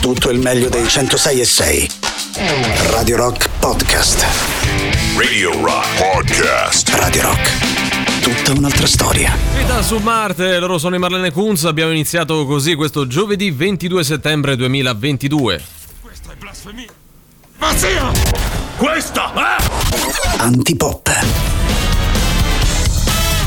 [0.00, 1.90] tutto il meglio dei 106 e 6.
[2.90, 4.24] Radio Rock Podcast.
[5.16, 6.88] Radio Rock Podcast.
[6.94, 8.22] Radio Rock.
[8.22, 9.36] Tutta un'altra storia.
[9.56, 14.56] Vita su Marte, loro sono i Marlene Kunz, abbiamo iniziato così questo giovedì 22 settembre
[14.56, 15.62] 2022.
[16.00, 16.88] Questa è blasfemia.
[17.58, 18.10] Pazzia!
[18.78, 20.38] Questa, eh?
[20.38, 21.39] Antipop.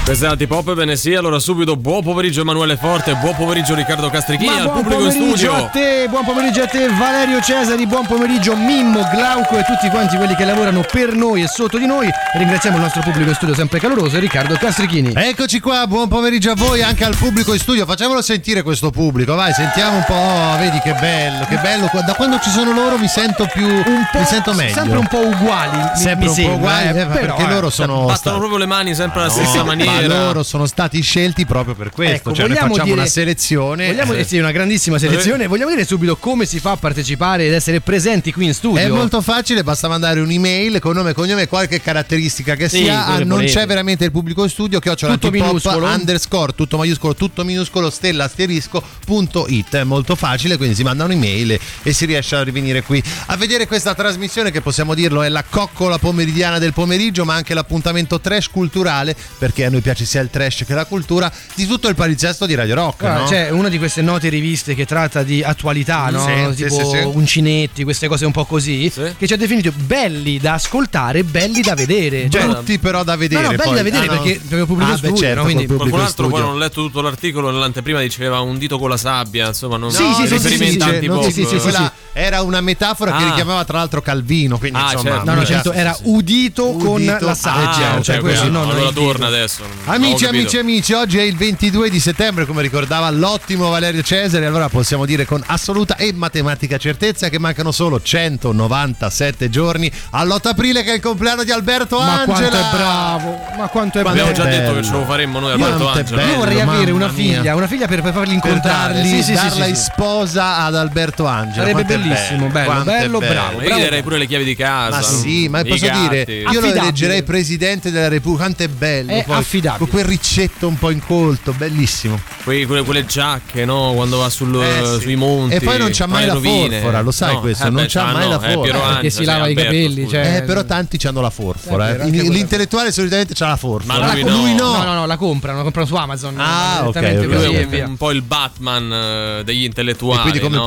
[0.04, 4.50] Questa è Antipop, bene sì, allora subito buon pomeriggio Emanuele Forte, buon pomeriggio Riccardo Castrichini
[4.50, 5.66] al buon pubblico in pomeriggio studio.
[5.66, 10.18] a te, buon pomeriggio a te Valerio Cesari, buon pomeriggio Mimmo, Glauco e tutti quanti
[10.18, 12.10] quelli che lavorano per noi e sotto di noi.
[12.34, 15.14] Ringraziamo il nostro pubblico in studio sempre caloroso, Riccardo Castrichini.
[15.16, 17.86] Eccoci qua, buon pomeriggio a voi, anche al pubblico in studio.
[17.86, 20.14] Facciamolo sentire questo pubblico, vai, sentiamo un po'.
[20.16, 21.90] Oh, vedi che bello, che bello.
[22.06, 23.66] Da quando ci sono loro mi sento più.
[23.66, 24.74] Un po', mi sento meglio.
[24.74, 27.54] Sempre un po' uguali, Sempre mi un po' sembra, uguali, eh, eh, però, perché eh.
[27.54, 27.94] loro sono.
[27.94, 29.92] Battono stati- proprio le mani sempre alla stessa No, maniera.
[30.02, 32.16] Ma loro sono stati scelti proprio per questo.
[32.30, 33.88] Ecco, cioè, noi facciamo dire- una selezione.
[33.88, 35.48] Vogliamo, eh, eh sì, una grandissima selezione.
[35.48, 38.80] Vogliamo dire subito come si fa a partecipare ed essere presenti qui in studio?
[38.82, 43.06] È molto facile, basta mandare un'email con nome e cognome qualche caratteristica che Sì, sia.
[43.06, 43.54] Ah, che non volete.
[43.54, 45.86] c'è veramente il pubblico in studio, chiocciola Tutto minuscolo.
[45.88, 49.76] underscore, tutto maiuscolo, tutto minuscolo, stella asterisco punto it.
[49.76, 53.38] È molto facile, quindi si manda un'email e, e si riesce a rivenire qui a
[53.38, 58.20] vedere questa trasmissione che possiamo dirlo è la coccola pomeridiana del pomeriggio, ma anche l'appuntamento
[58.20, 61.94] trash culturale, perché a noi piace sia il trash che la cultura, di tutto il
[61.96, 63.04] palinsesto di Radio Rock.
[63.04, 63.26] Ah, no?
[63.26, 66.26] C'è una di queste note riviste che tratta di attualità, no?
[66.56, 66.98] Sì, tipo sì, sì.
[67.04, 69.14] Uncinetti, queste cose un po' così, Sì.
[69.18, 72.30] che ci ha definito belli da ascoltare, belli da vedere.
[72.30, 73.44] Cioè, Brutti però da vedere.
[73.44, 73.76] No, no, belli poi.
[73.76, 74.22] da vedere Ah, no.
[74.22, 75.44] perché proprio pubblico Ah, beh, certo, no?
[75.44, 78.98] Quindi Qualcun altro poi non ho letto tutto l'articolo, nell'anteprima diceva un dito con la
[78.98, 81.94] sabbia, insomma, non Sì, sì, sì, sì, riferimento sì, sì, sì, sì, sì, sì, Quella
[81.96, 82.10] sì.
[82.20, 83.28] era una metafora che Ah.
[83.28, 84.58] richiamava tra l'altro Calvino.
[84.58, 85.26] Quindi, Ah, insomma, certo.
[85.26, 87.18] No, no, cioè, certo, era udito, con Udito.
[87.26, 87.92] la sabbia.
[87.92, 89.64] Ah, Ah, cioè questo, no, non allora torna adesso.
[89.86, 94.46] Amici, amici, amici, oggi è il 22 di settembre, come ricordava l'ottimo Valerio Cesare.
[94.46, 100.84] Allora possiamo dire con assoluta e matematica certezza che mancano solo 197 giorni all'8 aprile,
[100.84, 102.26] che è il compleanno di Alberto Ma Angela.
[102.26, 104.34] quanto è bravo, ma quanto è Abbiamo bravo.
[104.34, 104.80] già detto bello.
[104.80, 106.16] che ce lo faremmo noi Alberto è Angelo.
[106.18, 106.32] bello.
[106.32, 107.14] Io vorrei avere una mia.
[107.14, 108.94] figlia, una figlia per, per farli Per incontrare.
[108.94, 109.82] darli, Sì, sì, darla sì, in sì.
[109.84, 111.66] sposa ad Alberto Angela.
[111.68, 113.62] Sarebbe Quanto bellissimo, bello, Quanto è bello, bravo.
[113.62, 114.96] Io gli darei pure le chiavi di casa.
[114.96, 116.00] Ma sì, ma posso gatti.
[116.08, 116.80] dire, io lo Affidabile.
[116.80, 118.44] eleggerei presidente della Repubblica.
[118.46, 119.12] Quanto è bello!
[119.12, 119.63] È poi, affidabile.
[119.78, 122.20] Con quel ricetto un po' incolto, bellissimo.
[122.44, 123.92] Quei- quelle, quelle giacche, no?
[123.96, 125.02] Quando va sul- Eh, sì.
[125.02, 125.56] sui monti.
[125.56, 126.76] E poi non c'ha mai la rovine.
[126.80, 128.68] forfora, lo sai No, questo, eh non beh, c'ha ah, mai no, la forfora.
[128.68, 131.96] Eh, perché Angela, si lava i capelli, cioè- Eh, però tanti hanno la forfora.
[131.96, 132.10] Eh.
[132.10, 134.00] L'intellettuale solitamente c'ha la forfora.
[134.00, 134.36] Ma lui Ah, no.
[134.38, 134.72] lui no.
[134.78, 136.36] No, no, no, la comprano, la comprano su Amazon.
[136.38, 138.92] Ah, ok, Lui così è un, po' il Batman
[139.40, 140.20] eh, degli intellettuali.
[140.20, 140.66] E quindi come no?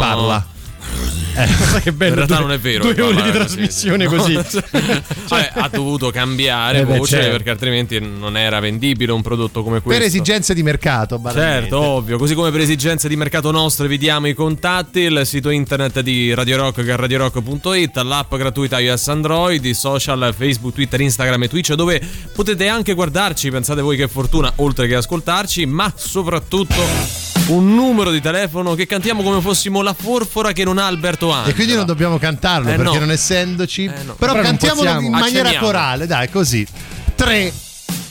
[0.91, 1.81] Parla?
[1.81, 2.11] che bello.
[2.11, 2.93] In realtà due- non è vero.
[2.93, 4.35] Due ore di trasmissione così.
[4.35, 4.63] così.
[5.27, 7.31] cioè, ha dovuto cambiare Eh beh, voce certo.
[7.31, 9.99] perché altrimenti non era vendibile un prodotto come questo.
[9.99, 11.61] Per esigenze di mercato, banalmente.
[11.61, 15.51] Certo, ovvio, così come per esigenze di mercato nostro vi diamo i contatti, il sito
[15.51, 21.01] internet di Radio Rock che è radiorock.it, l'app gratuita iOS Android, i social Facebook, Twitter,
[21.01, 22.01] Instagram e Twitch dove
[22.33, 28.21] potete anche guardarci, pensate voi che fortuna, oltre che ascoltarci, ma soprattutto un numero di
[28.21, 31.51] telefono che cantiamo come fossimo la forfora che non ha Alberto Angela.
[31.53, 32.99] E quindi non dobbiamo cantarlo Eh, perché no.
[33.01, 33.85] non essendoci.
[33.85, 34.15] Eh, no.
[34.15, 35.67] Però, Però cantiamolo in maniera Accenniamo.
[35.67, 36.67] corale, dai, così.
[37.15, 37.53] 3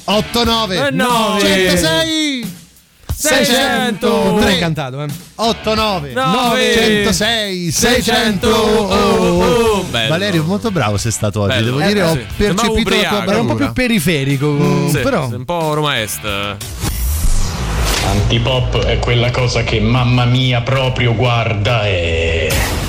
[0.05, 1.39] 8 9 Eh, nove.
[1.41, 2.53] 106
[3.17, 5.07] 600 Non l'ho 3 cantato, eh.
[5.35, 6.73] 8 9 Nove.
[6.73, 9.43] 106 600 Oh, oh,
[9.79, 9.83] oh.
[9.83, 10.09] Bello.
[10.09, 11.65] Valerio molto bravo sei stato oggi Bello.
[11.65, 12.25] devo Eh, dire ho sì.
[12.37, 13.29] Sembrava percepito la tua ubriaco.
[13.31, 15.27] Era un po' bravura più periferico, Sì, però.
[15.27, 16.21] un po' Roma Est.
[18.05, 22.84] Antipop è quella cosa che mamma mia proprio guarda e...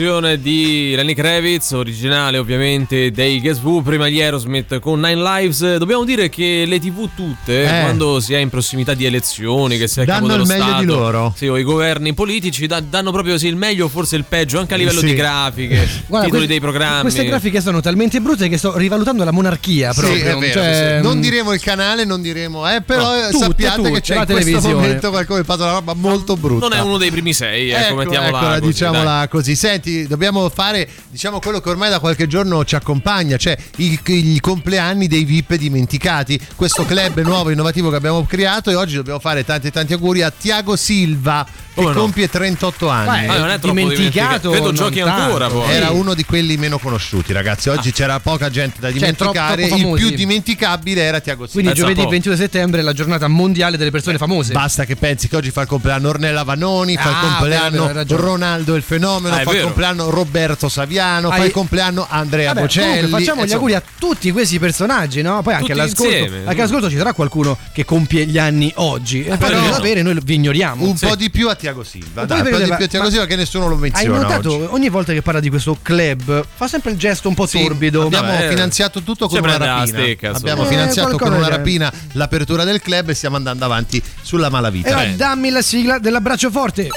[0.00, 5.20] to versione di Lenny Kravitz, originale ovviamente dei Guess Who, prima di Aerosmith con Nine
[5.22, 5.76] Lives.
[5.76, 7.80] Dobbiamo dire che le TV tutte, Eh.
[7.82, 10.80] quando si è in prossimità di elezioni, che si è Danno il dello meglio Stato,
[10.80, 11.34] di loro.
[11.36, 14.74] Sì, o i governi politici da- danno proprio sì, il meglio, forse il peggio, anche
[14.74, 15.06] a livello Sì.
[15.06, 17.00] di grafiche, Guarda, titoli que- dei programmi.
[17.02, 20.14] Queste grafiche sono talmente brutte che sto rivalutando la monarchia proprio.
[20.16, 21.02] Sì, è vero, Cioè, sì.
[21.06, 24.00] non mm, diremo il canale, non diremo, eh, però No, eh, tutte, sappiate tutte, che
[24.02, 24.74] c'è la in questo televisione.
[24.74, 26.68] momento qualcuno che fa una roba molto brutta.
[26.68, 29.28] Non è uno dei primi sei, ecco, Ecco, mettiamola eccola, così, diciamola dai.
[29.28, 29.54] così.
[29.54, 34.40] Senti, dobbiamo fare diciamo quello che ormai da qualche giorno ci accompagna, cioè i, i
[34.40, 36.38] compleanni dei VIP dimenticati.
[36.56, 40.32] Questo club nuovo innovativo che abbiamo creato e oggi dobbiamo fare tanti tanti auguri a
[40.36, 42.00] Tiago Silva che Come no?
[42.00, 43.26] compie 38 anni.
[43.26, 45.22] Beh, Ah, non è troppo dimenticato, Credo non giochi tanto.
[45.22, 45.70] ancora poi.
[45.72, 47.68] Era uno di quelli meno conosciuti, ragazzi.
[47.68, 49.68] Oggi c'era poca gente da Cioè, dimenticare.
[49.68, 51.52] troppo Il più dimenticabile era Tiago Silva.
[51.52, 52.10] Quindi Pensa giovedì un po'.
[52.10, 54.52] 22 settembre è la giornata mondiale delle persone famose.
[54.52, 58.16] Basta che pensi che oggi fa il compleanno Ornella Vanoni, fa il Ah, compleanno vero.
[58.16, 59.66] Ronaldo il fenomeno, Ah, fa il vero.
[60.00, 62.86] Compleanno Roberto Saviano, fa Hai- il compleanno Andrea Vabbè, Bocelli.
[62.94, 65.42] comunque facciamo gli auguri a tutti questi personaggi, no?
[65.42, 66.38] Poi anche all'ascolto, insieme.
[66.46, 69.24] anche all'ascolto ci sarà qualcuno che compie gli anni oggi.
[69.24, 69.74] E poi no.
[69.74, 70.84] avere, noi vi ignoriamo.
[70.86, 71.06] Un Sì.
[71.06, 72.88] po' di più a Tiago Silva, Un po' dai, di un po' di più, a
[72.88, 74.66] Tiago Silva che nessuno lo Hai menziona notato oggi.
[74.70, 78.02] ogni volta che parla di questo club fa sempre il gesto un po' Sì, torbido.
[78.06, 80.06] abbiamo Vabbè, finanziato tutto con una rapina.
[80.06, 80.36] insomma.
[80.36, 84.90] abbiamo Eh, finanziato con una rapina l'apertura del club e stiamo andando avanti sulla malavita.
[84.90, 86.88] ora dammi la sigla dell'abbraccio forte.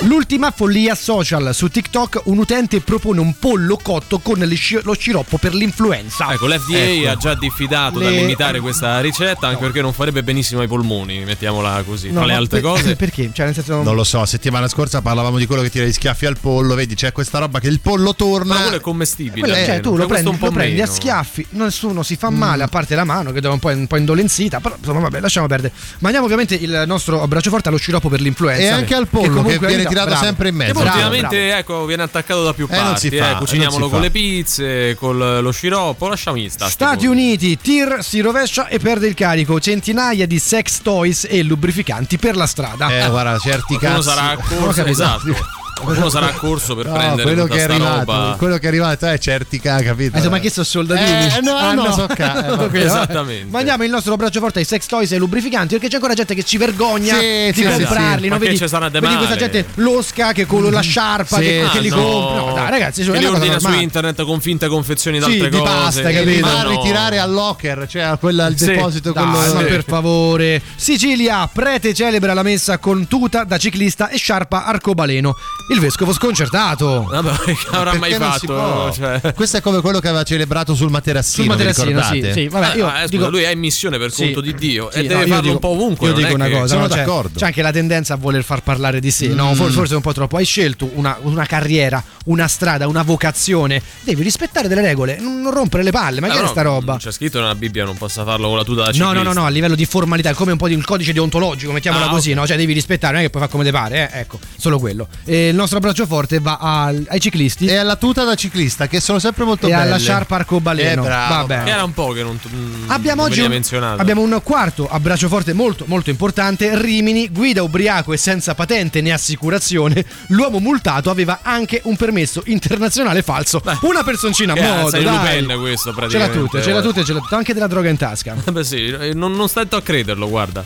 [0.00, 1.54] L'ultima follia social.
[1.54, 6.32] Su TikTok un utente propone un pollo cotto con sci- lo sciroppo per l'influenza.
[6.32, 7.08] Ecco, l'FDA Ecco.
[7.08, 11.82] ha già diffidato Le- dall'imitare questa ricetta, anche perché non farebbe benissimo ai polmoni, mettiamola
[11.84, 12.08] così.
[12.08, 12.94] No, Tra le no, altre per- cose.
[12.96, 13.30] Perché?
[13.32, 13.82] Cioè, nel senso.
[13.82, 16.94] Non lo so, settimana scorsa parlavamo di quello che tira gli schiaffi al pollo, vedi,
[16.94, 18.54] c'è questa roba che il pollo torna.
[18.54, 19.40] Ma quello è commestibile.
[19.40, 22.62] Quello- cioè, tu lo prendi, un po' lo prendi a schiaffi, nessuno si fa male,
[22.62, 24.60] a parte la mano che deve un po', un po' indolenzita.
[24.60, 25.72] Però insomma, vabbè, lasciamo perdere.
[26.00, 28.62] Mandiamo ovviamente il nostro abbraccio forte allo sciroppo per l'influenza.
[28.62, 30.24] E anche al pollo, che comunque viene aiuta- tirato bravo.
[30.24, 30.72] sempre in mezzo.
[30.72, 33.08] Che ultimamente ecco, viene attaccato da più Eh, parti.
[33.10, 36.70] fa, eh, non cuciniamolo con le pizze, con lo sciroppo, lasciami stare.
[36.70, 37.06] sti Stati.
[37.06, 39.58] Uniti, tir si rovescia e perde il carico.
[39.60, 42.88] Centinaia di sex toys e lubrificanti per la strada.
[43.04, 44.02] Eh, guarda, certi cazzi.
[44.02, 45.34] sarà accorso, esatto.
[45.78, 48.34] Qualcuno sarà a corso per No, prendere quello tutta che è sta arrivato, roba.
[48.38, 50.16] quello che è arrivato è certica, capito?
[50.16, 51.34] Hai detto, ma che sono soldatini?
[51.36, 52.52] Eh, no, Ah, no, so ca- eh, vabbè.
[52.52, 52.78] Ok, vabbè.
[52.84, 53.50] Esattamente.
[53.50, 56.34] Mandiamo il nostro braccio forte ai sex toys e ai lubrificanti perché c'è ancora gente
[56.34, 58.22] che ci vergogna Sì, di sì, comprarli.
[58.22, 58.38] sì, no?
[58.38, 61.78] Che Vedi, ci sarà vedi questa gente losca che con la sciarpa Sì, che, che
[61.78, 61.96] ah, li no.
[62.02, 62.40] compra.
[62.40, 65.48] No, dai, ragazzi, su, che è li ordina su internet con finte confezioni Sì, d'altre
[65.50, 65.70] di cose.
[65.72, 66.46] pasta, E capito?
[66.46, 68.64] Va a ritirare al locker, cioè a quella al Sì.
[68.66, 69.64] deposito ma Sì.
[69.64, 70.62] per favore.
[70.76, 75.34] Sicilia, prete celebra la messa con tuta da ciclista e sciarpa arcobaleno.
[75.68, 77.04] Il vescovo sconcertato.
[77.10, 78.54] Vabbè, che avrà mai Perché non si fatto?
[78.54, 78.92] può?
[79.20, 79.34] Cioè...
[79.34, 82.32] Questo è come quello che aveva celebrato sul materassino, Sul materassino, sì, ricordate?
[82.40, 82.48] sì.
[82.48, 84.24] Vabbè, io Ah, eh, scusa, dico, lui è in missione per Sì.
[84.24, 86.06] conto di Dio Sì, e no, deve io farlo dico- un po' ovunque.
[86.06, 86.88] Io non dico è una che- cosa, sono no?
[86.88, 87.38] Cioè, d'accordo.
[87.38, 89.34] c'è anche la tendenza a voler far parlare di sé, Mm.
[89.34, 89.54] no?
[89.54, 90.36] For- Forse un po' troppo.
[90.36, 93.82] Hai scelto una, una carriera, una strada, una vocazione.
[94.02, 96.20] Devi rispettare delle regole, non rompere le palle.
[96.20, 96.96] Ma Eh, che è no, sta roba?
[96.96, 99.14] C'è scritto nella Bibbia non possa farlo con la tuta da No, ciclista.
[99.14, 101.72] no, no, no, a livello di formalità, è come un po' di un codice deontologico,
[101.72, 102.46] mettiamola Ah, così, no?
[102.46, 104.20] Cioè devi rispettare, non è che puoi fare come te pare, eh?
[104.20, 105.08] ecco, solo quello.
[105.24, 109.18] E nostro abbraccio forte va al- ai ciclisti E alla tuta da ciclista, che sono
[109.18, 109.82] sempre molto e belle.
[109.82, 111.02] alla sciarpa arcobaleno.
[111.02, 114.00] Eh, bravo, era un po' che non, mm, Abbiamo non oggi un, menzionato.
[114.00, 116.78] abbiamo un quarto abbraccio forte molto molto importante.
[116.80, 120.04] Rimini, guida ubriaco e senza patente né assicurazione.
[120.28, 123.62] L'uomo multato aveva anche un permesso internazionale falso.
[123.82, 125.40] Una personcina a modo, sei dai.
[125.42, 126.38] Lupin questo Ce l'ha praticamente.
[126.38, 128.34] tutte, ce l'ha tutte, ce l'ha tutte, anche della droga in tasca.
[128.50, 130.64] Beh sì, non, non stento a crederlo, guarda.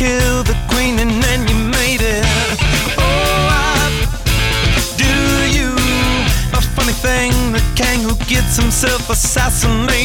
[0.00, 2.24] Kill the queen and then you made it.
[2.96, 3.90] Oh, I
[4.96, 5.14] do
[5.56, 5.68] you
[6.58, 9.99] a funny thing, the king who gets himself assassinated.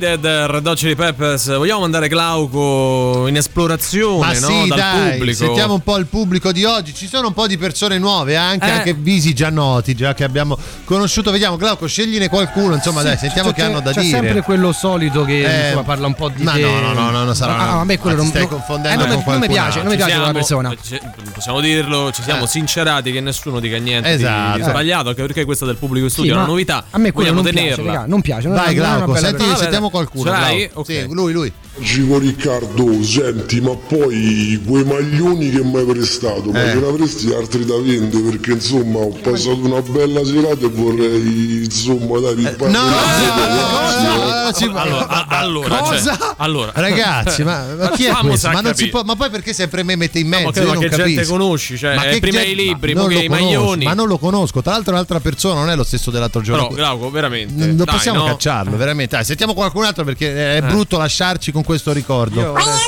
[0.00, 1.54] Faded, Red Hot Chili Peppers.
[1.54, 4.46] Vogliamo mandare Glauco in esplorazione, Ma no?
[4.46, 5.36] sì, Dal dai, pubblico.
[5.44, 6.94] sentiamo un po' il pubblico di oggi.
[6.94, 8.70] Ci sono un po' di persone nuove, anche, Eh.
[8.70, 11.30] anche visi già noti, già che abbiamo conosciuto.
[11.30, 12.74] Vediamo, Glauco, scegliene qualcuno.
[12.76, 14.18] Insomma, dai, sentiamo C'è- che hanno da c'è dire.
[14.20, 16.60] sempre quello solito che Eh, insomma, parla un po' di ma te.
[16.62, 18.50] no, no, no, no, non sarà- Ah, a me quello ma ti non stai non-
[18.58, 20.74] confondendo eh, non, non mi piace, non mi piace siamo- quella persona.
[20.82, 21.00] ci-
[21.34, 22.48] possiamo dirlo, ci siamo Eh.
[22.48, 24.56] sincerati che nessuno dica niente Esatto.
[24.56, 26.84] di, sbagliato, anche perché questa del pubblico studio Sì, è una novità.
[26.90, 28.48] A me quello non piace, raga, non piace.
[28.48, 30.24] non una Glauco, senti, sentiamo qualcuno.
[30.24, 30.58] Ce l'hai?
[30.66, 30.80] Glauco.
[30.80, 30.86] Ok.
[30.86, 31.52] Sì, lui, lui.
[31.78, 36.70] Gico Riccardo, senti, ma poi quei maglioni che mi hai prestato, ma Eh.
[36.72, 38.22] ce ne avresti altri da vendere?
[38.30, 42.70] Perché insomma ho passato una bella serata e vorrei insomma dai riparare.
[42.70, 46.16] No, ragazzi, no, ci- Allora, allora, Cosa?
[46.16, 46.72] cioè, allora.
[46.74, 48.48] Ragazzi, ma, ma chi è questo?
[48.48, 48.88] Ma, non si capire.
[48.90, 50.60] può- ma poi perché sempre me mette in ma mezzo?
[50.60, 51.32] Io ma non che gente capisco.
[51.32, 51.78] conosci?
[51.78, 53.84] Cioè, Ma che prima gente- i libri, ma poi non i lo conosco, maglioni.
[53.84, 54.62] Ma non lo conosco.
[54.62, 56.66] Tra l'altro, l'altra persona non è lo stesso dell'altro giorno.
[56.68, 57.66] Però, Glauco, veramente.
[57.66, 58.24] Non possiamo no?
[58.26, 59.22] cacciarlo, veramente.
[59.24, 60.56] Sentiamo qualcun altro perché Eh.
[60.58, 62.40] è brutto lasciarci con questo ricordo.
[62.40, 62.78] Io- buongiorno.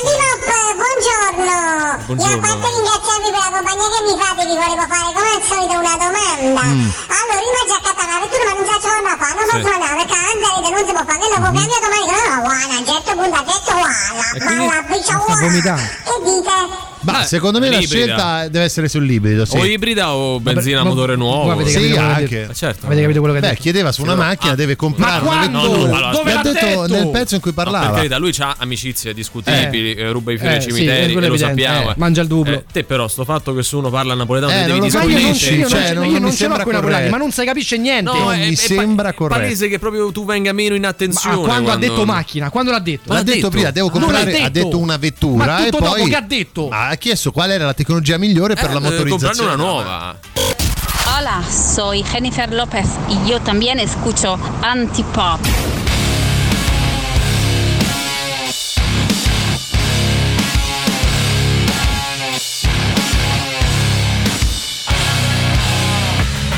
[2.05, 2.33] Buongiorno.
[2.33, 5.41] E a parte ringraziarvi per la compagnia che mi fate, vi volevo fare come al
[5.43, 6.61] solito una domanda.
[6.61, 9.73] Allora, io già vettura, ma non ciò da fare, non Sì.
[9.73, 13.11] andare perché Anzalete non si può fare, lo può cambiare domani, no, no, guarda, getto
[13.17, 13.71] punta, getto
[14.43, 15.81] quindi- ma la biccia vomitando.
[16.03, 16.91] Che dite?
[17.03, 18.05] Ma Eh, secondo me la l'ibrida.
[18.05, 19.45] scelta deve essere sull'ibrido.
[19.45, 19.57] Sì.
[19.57, 21.47] O ibrida o benzina a ma- motore nuovo.
[21.47, 22.53] ma avete Sì, capito quello che ha anche.
[22.55, 22.85] certo.
[22.85, 23.61] Avete capito quello che ha Beh, detto?
[23.61, 25.61] chiedeva su una macchina, deve comprare Ma una quando?
[25.71, 25.95] vettura.
[25.97, 26.87] Allora, Dove L'ha detto detto?
[26.87, 27.91] nel pezzo in cui No, parlava.
[27.95, 31.25] carità, lui ha amicizie discutibili, eh, ruba i fiori ai Eh, sì, cimiteri, e lo
[31.25, 31.89] evidente, sappiamo.
[31.91, 32.53] eh, mangia il dublo.
[32.55, 35.03] Eh, te però, sto fatto che se uno parla napoletano Eh, devi non lo Ma
[35.03, 37.09] io non, capisci, io non, cioè, ce- non- io non ce l'ho sembra con napoletani,
[37.09, 38.11] ma non si capisce niente.
[38.17, 39.39] No, è, mi è sembra è corretto.
[39.41, 41.41] palese che proprio tu venga meno in Ma attenzione.
[41.41, 42.49] quando, ha detto macchina?
[42.49, 43.11] Quando l'ha detto?
[43.13, 44.77] L'ha detto, prima, devo comprare, ha detto.
[44.79, 46.69] una vettura Ma e tutto dopo poi che ha detto?
[46.93, 49.53] Ha chiesto qual era la tecnologia migliore per la Eh, comprarne motorizzazione.
[49.55, 50.15] una nuova.
[51.17, 55.39] Hola, soy Jennifer López y yo también escucho Antipop.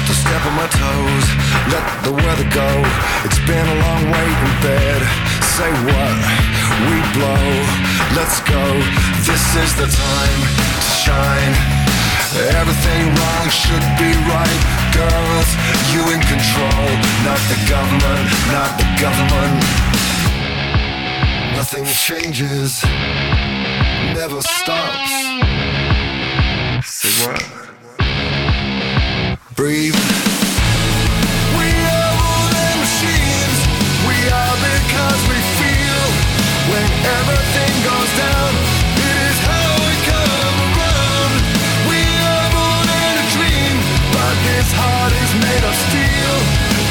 [0.08, 1.26] to step on my toes,
[1.74, 2.70] let the weather go.
[3.26, 5.02] It's been a long wait in bed.
[5.56, 6.45] Say what?
[6.90, 7.46] We blow.
[8.16, 8.64] Let's go.
[9.24, 11.56] This is the time to shine.
[12.60, 14.62] Everything wrong should be right.
[14.92, 15.50] Girls,
[15.94, 16.88] you in control.
[17.24, 19.58] Not the government, not the government.
[21.56, 22.84] Nothing changes,
[24.14, 25.12] never stops.
[26.84, 27.66] Say what?
[29.56, 30.15] breathe.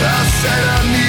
[0.06, 1.03] I said I need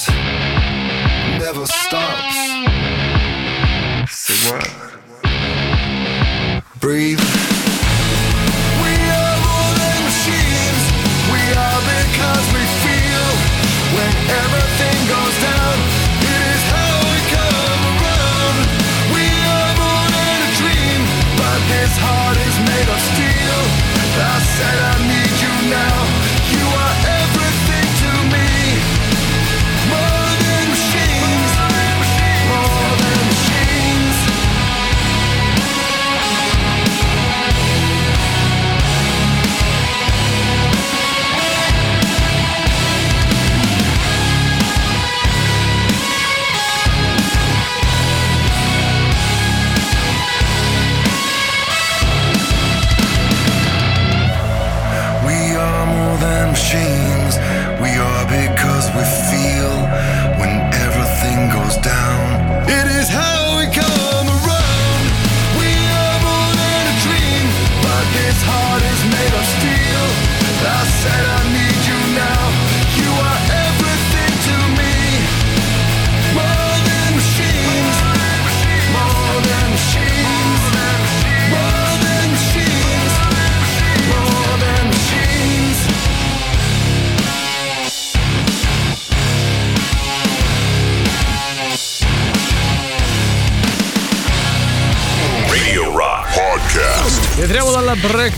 [0.00, 0.29] Cheers.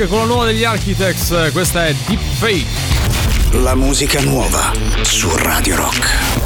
[0.07, 3.59] Con la nuova degli Architects, questa è Deep Fake.
[3.63, 6.42] La musica nuova su Radio Rock.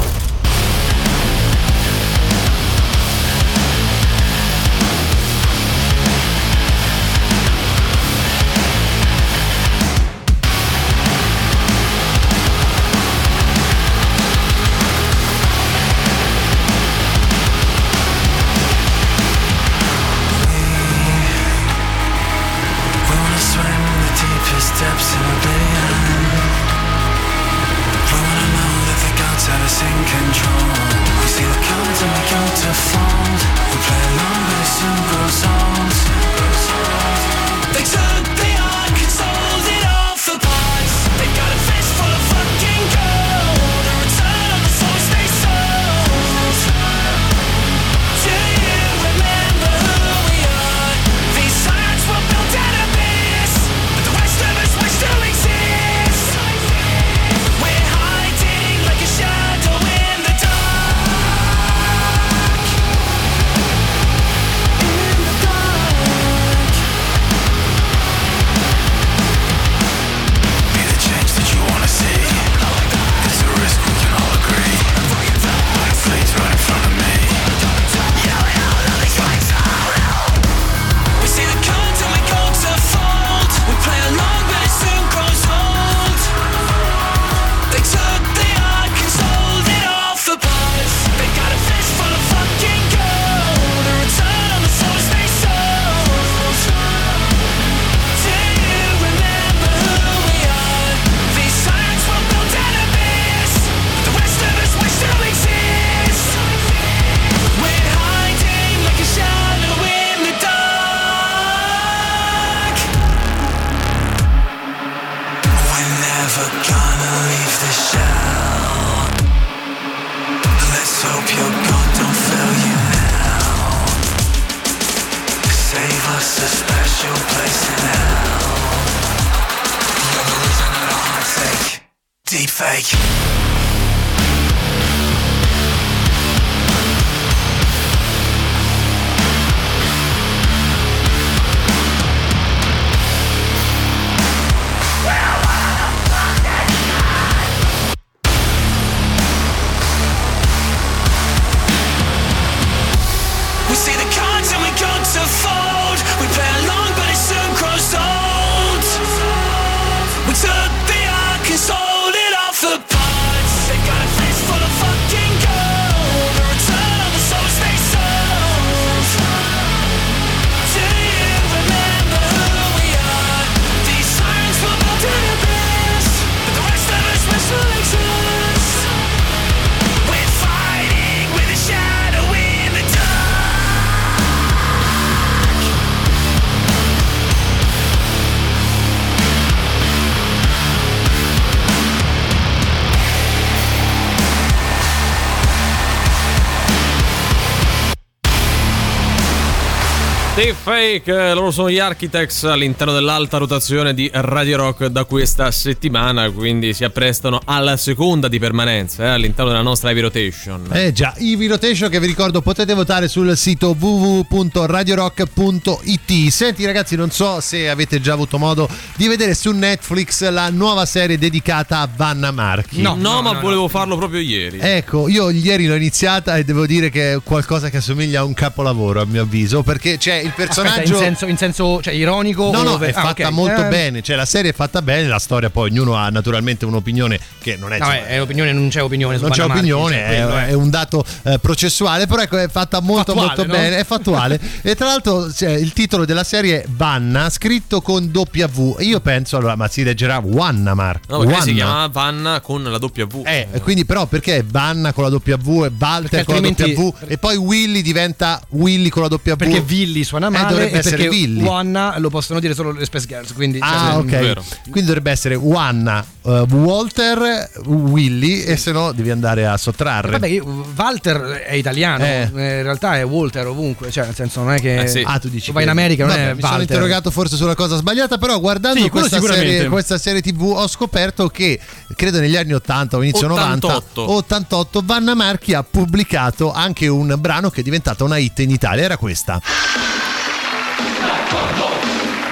[200.87, 206.31] Fake, eh, loro sono gli Architects all'interno dell'alta rotazione di Radio Rock da questa settimana,
[206.31, 210.69] quindi si apprestano alla seconda di permanenza eh, all'interno della nostra Heavy Rotation.
[210.71, 216.29] Eh già, Ivy Rotation che vi ricordo potete votare sul sito www.radiorock.it.
[216.29, 220.85] Senti ragazzi, non so se avete già avuto modo di vedere su Netflix la nuova
[220.85, 222.81] serie dedicata a Vanna Marchi.
[222.81, 224.59] No, ma volevo farlo proprio ieri.
[224.61, 228.33] Ecco, io ieri l'ho iniziata e devo dire che è qualcosa che assomiglia a un
[228.33, 230.75] capolavoro a mio avviso, perché c'è il personaggio...
[230.77, 232.51] Aspetta, in senso, in senso cioè, ironico?
[232.51, 233.33] No, no, o- è ah, fatta ok.
[233.33, 236.65] molto Eh, bene, cioè la serie è fatta bene, la storia poi ognuno ha naturalmente
[236.65, 237.79] un'opinione che non è...
[237.79, 239.17] No, insomma, è, opinione, non c'è opinione.
[239.17, 240.47] non c'è opinione, cioè, è, quello, eh.
[240.47, 243.53] è un dato eh, processuale, però ecco è fatta molto Fattuale, molto no?
[243.53, 244.39] bene, è fattuale.
[244.61, 248.75] e tra l'altro cioè, il titolo della serie è Vanna, scritto con W.
[248.79, 251.03] E io penso allora, ma si leggerà Wanna Mark.
[251.09, 251.53] No, perché si Wanna.
[251.53, 253.21] chiama Vanna con la W.
[253.25, 257.17] Eh, quindi però perché Vanna con la W e Walter Perché con la W e
[257.17, 259.35] poi Willy diventa Willy con la W?
[259.35, 261.43] Perché Villi suona Eh, male dovrebbe e essere perché Willy.
[261.43, 263.33] Wanna lo possono dire solo le Space Girls.
[263.33, 264.05] Quindi, Ah, cioè, ok.
[264.09, 264.43] vero.
[264.63, 270.11] Quindi dovrebbe essere Wanna, eh, Walter, Willy, e se no devi andare a sottrarre.
[270.11, 272.21] Vabbè, io- Walter è italiano, Eh.
[272.21, 275.03] eh, in realtà è Walter ovunque, cioè nel senso non è che Eh, sì.
[275.05, 276.69] Ah, tu dici vai in America, non Vabbè, è mi sono Walter.
[276.75, 281.27] interrogato forse sulla cosa sbagliata, però guardando Sì, questa, serie, questa serie TV ho scoperto
[281.29, 281.59] che
[281.95, 284.01] credo negli anni 80 o inizio 90 88.
[284.01, 288.51] o 88 Vanna Marchi ha pubblicato anche un brano che è diventata una hit in
[288.51, 289.41] Italia, era questa.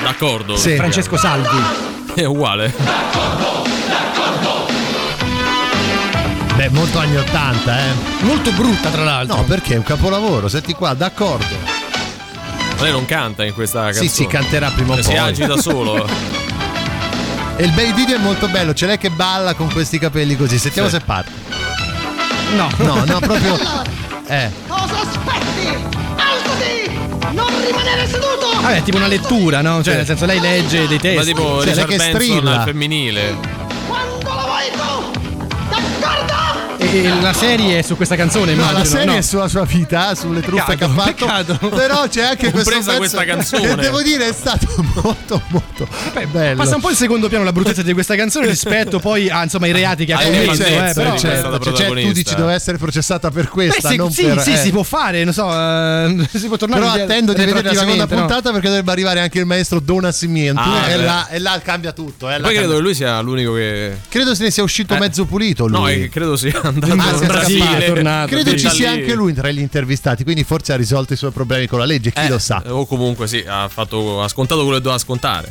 [0.02, 0.56] D'accordo.
[0.56, 0.76] Sì.
[0.76, 1.64] Francesco Salvi.
[2.14, 2.74] È uguale.
[6.56, 7.82] Beh, molto anni 80, eh.
[8.22, 9.36] Molto brutta, tra l'altro.
[9.38, 11.46] No, perché è un capolavoro, senti qua, d'accordo.
[12.78, 14.08] Ma lei non canta in questa canzone.
[14.08, 15.14] Sì, sì, canterà prima o Cioè, poi.
[15.14, 16.08] Si agita solo.
[17.58, 20.58] E il bel video è molto bello, c'è lei che balla con questi capelli così.
[20.58, 20.96] Sentiamo Sì.
[20.96, 21.32] se parte.
[22.56, 22.70] No.
[22.78, 23.58] No, no, proprio.
[24.28, 24.50] Eh.
[24.68, 25.78] Cosa aspetti?
[26.16, 27.05] Alzati!
[27.32, 28.50] Non rimanere seduto!
[28.62, 29.84] Vabbè, è tipo una lettura, no?
[29.84, 31.18] Cioè, nel senso, lei legge dei testi.
[31.18, 32.52] Ma tipo Cioè, lei Richard che Benson strilla.
[32.60, 33.36] al femminile.
[33.88, 35.20] Quando la vuoi tu!
[35.70, 36.55] D'accordo?
[36.88, 38.78] E la serie è su questa canzone, No, immagino.
[38.80, 39.16] la serie no?
[39.16, 41.26] è sulla sua vita, sulle truffe Peccato, che ha fatto.
[41.56, 41.70] peccato.
[41.76, 43.68] Però c'è anche questo questa canzone.
[43.76, 44.68] Che devo dire è stato
[45.02, 45.88] molto, molto
[46.32, 46.62] bello.
[46.62, 49.68] Passa un po' in secondo piano la bruttezza di questa canzone rispetto poi a insomma
[49.68, 50.56] i reati che ha Eh, commesso.
[50.64, 51.56] certo, eh, certo, però, certo.
[51.56, 54.42] eh, Cioè, cioè, tu dici deve essere processata per Beh, questa, sì, non sì, per
[54.42, 54.58] sì, eh.
[54.58, 58.08] si può fare, non so, eh, si può tornare Però attendo di vedere la seconda
[58.08, 61.04] puntata perché dovrebbe arrivare anche il maestro Don Nascimento Ah, e, beh.
[61.04, 62.30] là, e là cambia tutto.
[62.30, 63.98] eh, là Poi credo cambia- che lui sia l'unico che.
[64.08, 65.00] credo se ne sia uscito Eh.
[65.00, 65.80] mezzo pulito lui.
[65.80, 67.86] No, che credo sia andato Ah, in sia Brasile.
[67.86, 68.28] tornato.
[68.28, 68.60] Credo Sì.
[68.60, 71.68] ci sia lì- anche lui tra gli intervistati, quindi forse ha risolto i suoi problemi
[71.68, 72.64] con la legge, chi Eh, lo sa.
[72.68, 75.48] O comunque sì, ha, fatto, ha scontato quello che doveva scontare.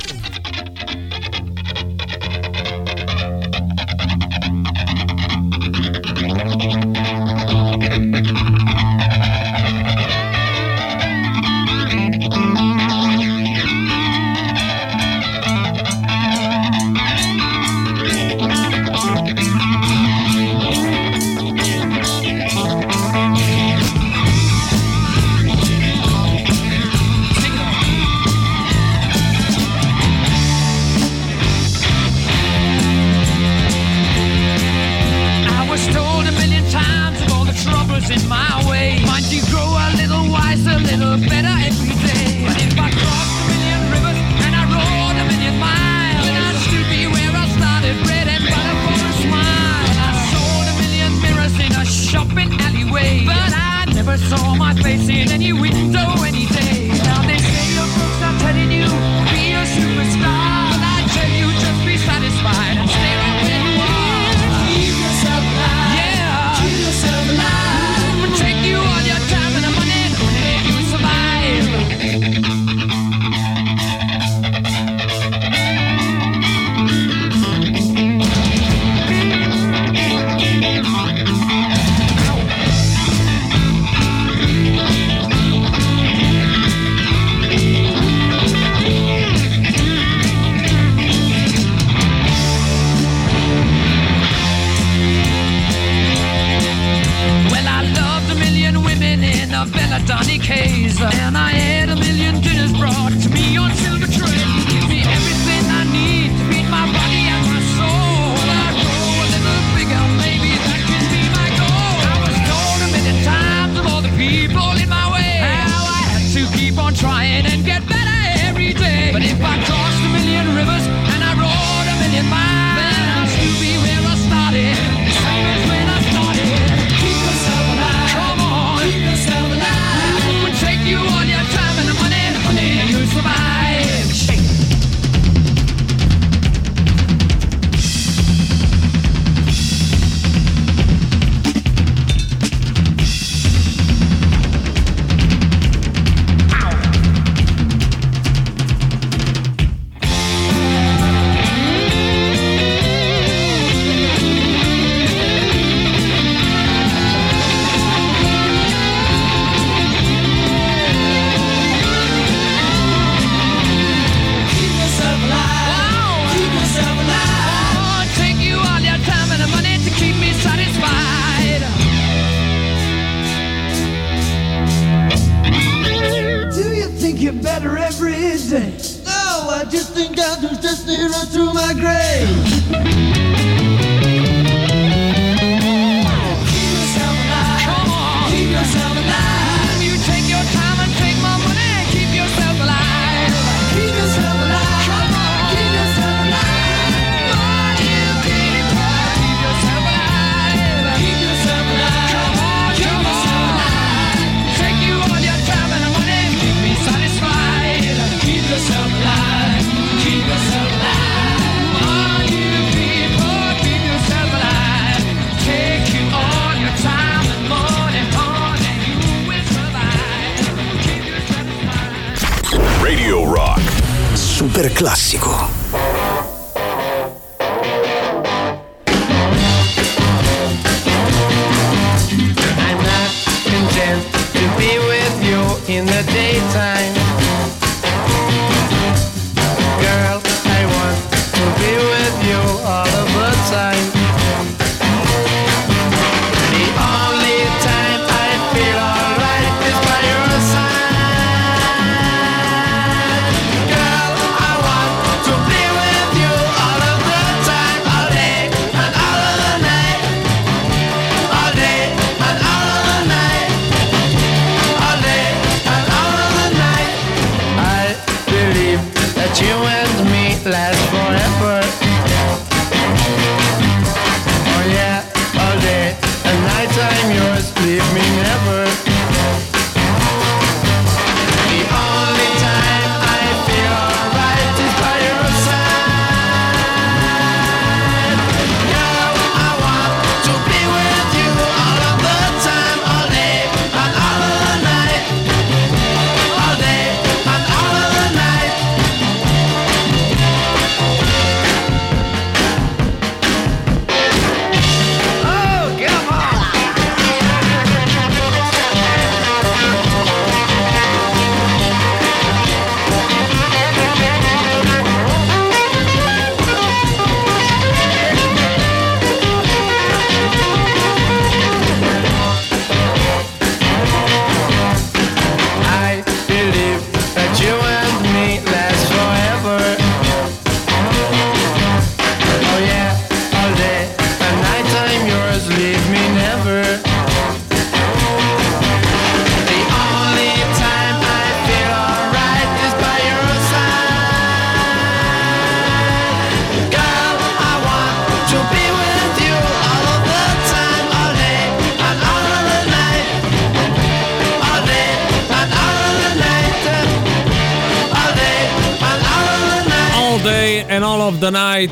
[224.85, 225.64] Classico.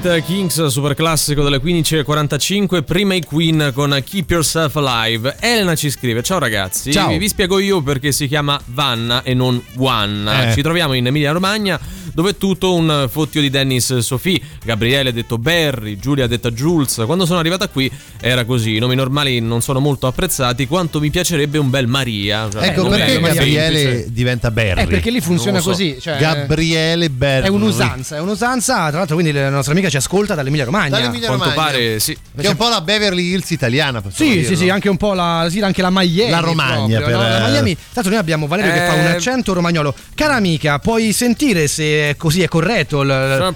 [0.02, 5.36] Night, Kings, super classico delle 15.45, prima i Queen con Keep Yourself Alive.
[5.38, 7.16] Elena ci scrive, ciao ragazzi, Ciao.
[7.16, 10.28] vi spiego io perché si chiama Vanna e non Juan.
[10.28, 10.52] Eh.
[10.54, 11.78] Ci troviamo in Emilia Romagna
[12.12, 17.02] dove è tutto un fottio di Dennis Sofì, Gabriele detto Barry, Giulia detta Jules.
[17.06, 17.90] Quando sono arrivata qui
[18.20, 22.48] era così, i nomi normali non sono molto apprezzati quanto mi piacerebbe un bel Maria.
[22.50, 24.12] Cioè, Ecco perché Gabriele semplice.
[24.12, 24.82] diventa Barry.
[24.82, 25.70] Eh, perché lì funziona so.
[25.70, 25.96] così.
[26.00, 27.46] Cioè, Gabriele Barry.
[27.46, 28.88] È un'usanza, è un'usanza.
[28.88, 30.90] Tra l'altro, quindi la nostra amica ci ascolta dall'Emilia Romagna.
[30.98, 31.62] Dall'Emilia Quanto Romagna.
[31.70, 32.14] pare sì.
[32.36, 34.02] Che è un po' la Beverly Hills italiana.
[34.12, 34.48] Sì, dirlo.
[34.48, 36.30] sì, sì, anche un po' la, sì, anche la Miami.
[36.30, 37.38] La Romagna, proprio, per- no?
[37.38, 37.76] La Miami.
[37.92, 39.10] Tanto noi abbiamo Valerio che fa un Eh.
[39.10, 39.94] accento romagnolo.
[40.14, 43.00] Cara amica, puoi sentire se è così è corretto?
[43.02, 43.54] il- la-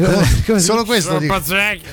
[0.60, 1.40] Solo questo, dico-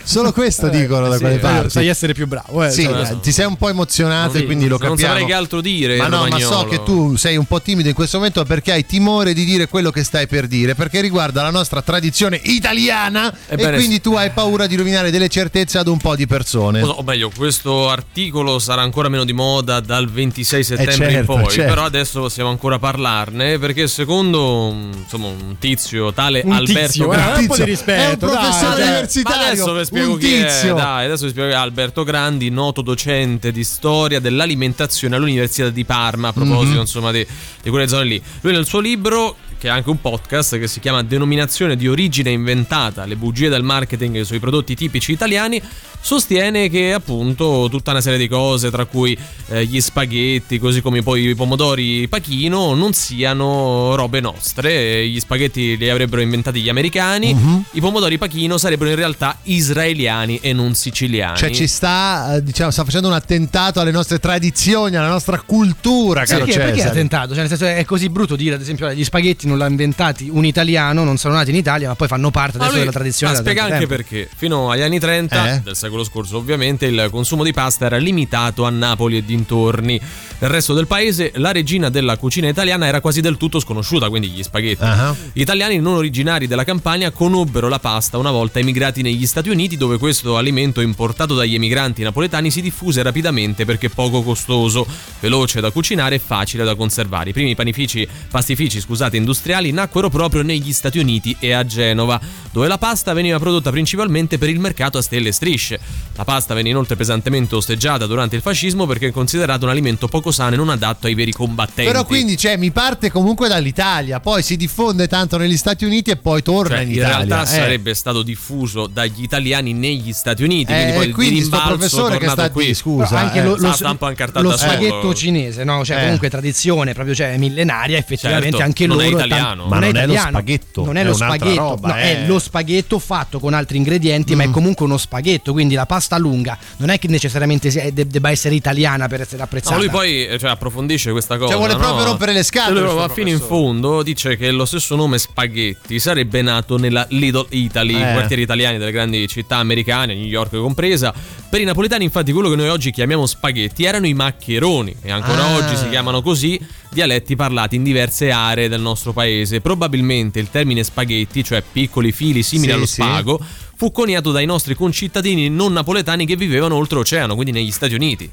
[0.03, 1.69] solo questo dicono da sì, quelle eh, parti.
[1.69, 2.63] sai essere più bravo.
[2.63, 3.09] Eh, Sì, insomma.
[3.09, 5.09] eh, ti sei un po' emozionato e quindi lo non capiamo.
[5.11, 6.69] saprei che altro dire, Ma no, ma so romagnolo.
[6.69, 9.91] che tu sei un po' timido in questo momento perché hai timore di dire quello
[9.91, 14.29] che stai per dire, perché riguarda la nostra tradizione italiana Ebbene, e quindi tu hai
[14.31, 16.81] paura di rovinare delle certezze ad un po' di persone.
[16.81, 21.49] O meglio, questo articolo sarà ancora meno di moda dal 26 settembre in certo, poi,
[21.49, 21.73] certo.
[21.73, 27.11] però adesso possiamo ancora parlarne perché secondo mm, insomma, un tizio tale Un Alberto tizio,
[27.11, 28.83] eh, Grandi un po' di È un professore dai, cioè.
[28.87, 29.47] universitario.
[29.51, 30.73] Adesso vi spiego un chi è.
[30.73, 36.33] Dai, adesso vi spiego Alberto Grandi, noto docente di storia dell'alimentazione all'Università di Parma, a
[36.33, 36.79] proposito Mhm.
[36.81, 37.25] insomma di,
[37.61, 38.21] di quelle zone lì.
[38.41, 42.29] Lui nel suo libro che è anche un podcast che si chiama Denominazione di origine
[42.31, 45.61] inventata, le bugie del marketing sui prodotti tipici italiani,
[45.99, 49.17] sostiene che appunto tutta una serie di cose, tra cui
[49.49, 55.07] eh, gli spaghetti, così come poi i pomodori pachino, non siano robe nostre.
[55.07, 57.63] Gli spaghetti li avrebbero inventati gli americani, Mhm.
[57.71, 61.37] i pomodori pachino sarebbero in realtà israeliani e non siciliani.
[61.37, 66.23] Cioè ci sta, eh, diciamo, sta facendo un attentato alle nostre tradizioni, alla nostra cultura,
[66.25, 66.89] caro Perché, perché è Cesare.
[66.91, 67.27] attentato?
[67.29, 70.45] Cioè, nel senso, è così brutto dire, ad esempio, gli spaghetti non l'ha inventati un
[70.45, 73.33] italiano, non sono nati in Italia, ma poi fanno parte adesso lui- della tradizione.
[73.33, 73.87] ma spiega anche tempo.
[73.95, 75.61] perché fino agli anni 30 Eh?
[75.63, 79.99] del secolo scorso ovviamente il consumo di pasta era limitato a Napoli e dintorni
[80.39, 84.29] nel resto del paese la regina della cucina italiana era quasi del tutto sconosciuta quindi
[84.29, 85.15] gli spaghetti Ah.
[85.33, 89.77] gli italiani non originari della Campania conobbero la pasta una volta emigrati negli Stati Uniti
[89.77, 94.85] dove questo alimento importato dagli emigranti napoletani si diffuse rapidamente perché poco costoso
[95.19, 100.09] veloce da cucinare e facile da conservare i primi panifici pastifici scusate industriali industriali nacquero
[100.09, 102.19] proprio negli Stati Uniti e a Genova,
[102.51, 105.79] dove la pasta veniva prodotta principalmente per il mercato a stelle e strisce.
[106.15, 110.31] La pasta venne inoltre pesantemente osteggiata durante il fascismo perché è considerata un alimento poco
[110.31, 111.89] sano e non adatto ai veri combattenti.
[111.91, 116.15] Però quindi cioè, mi parte comunque dall'Italia, poi si diffonde tanto negli Stati Uniti e
[116.17, 117.15] poi torna Cioè, in in Italia.
[117.25, 117.45] realtà Eh.
[117.45, 120.71] sarebbe stato diffuso dagli italiani negli Stati Uniti.
[120.71, 122.65] Eh, quindi poi quindi rimbalzo professore che tornato sta qui.
[122.65, 123.43] di- scusa, Però anche eh.
[123.43, 123.67] lo, lo,
[124.09, 124.71] incartata lo da solo.
[124.71, 125.85] spaghetto cinese, no?
[125.85, 126.01] Cioè, Eh.
[126.01, 129.01] comunque tradizione proprio cioè, millenaria, effettivamente Certo, anche loro.
[129.33, 129.65] È italiano.
[129.65, 130.29] Ma non è lo italiano.
[130.29, 132.01] spaghetto, non è, è lo spaghetto, roba, no, eh.
[132.01, 135.51] è lo spaghetto fatto con altri ingredienti, ma è comunque uno spaghetto.
[135.51, 139.41] Quindi la pasta lunga non è che necessariamente sia- de- debba essere italiana per essere
[139.43, 139.75] apprezzata.
[139.75, 141.55] No, lui poi eh, cioè, approfondisce questa cosa.
[141.55, 141.79] vuole no?
[141.79, 144.03] proprio rompere le scatole, Lui va fino in fondo.
[144.03, 148.13] Dice che lo stesso nome spaghetti sarebbe nato nella Little Italy, Eh.
[148.13, 151.13] quartieri italiani delle grandi città americane, New York compresa.
[151.49, 155.45] Per i napoletani, infatti, quello che noi oggi chiamiamo spaghetti erano i maccheroni e ancora
[155.45, 155.55] Ah.
[155.55, 159.61] oggi si chiamano così dialetti parlati in diverse aree del nostro paese.
[159.61, 162.93] Probabilmente il termine spaghetti, cioè piccoli fili simili Sì, allo sì.
[162.95, 163.39] spago,
[163.77, 168.29] fu coniato dai nostri concittadini non napoletani che vivevano oltreoceano, quindi negli Stati Uniti.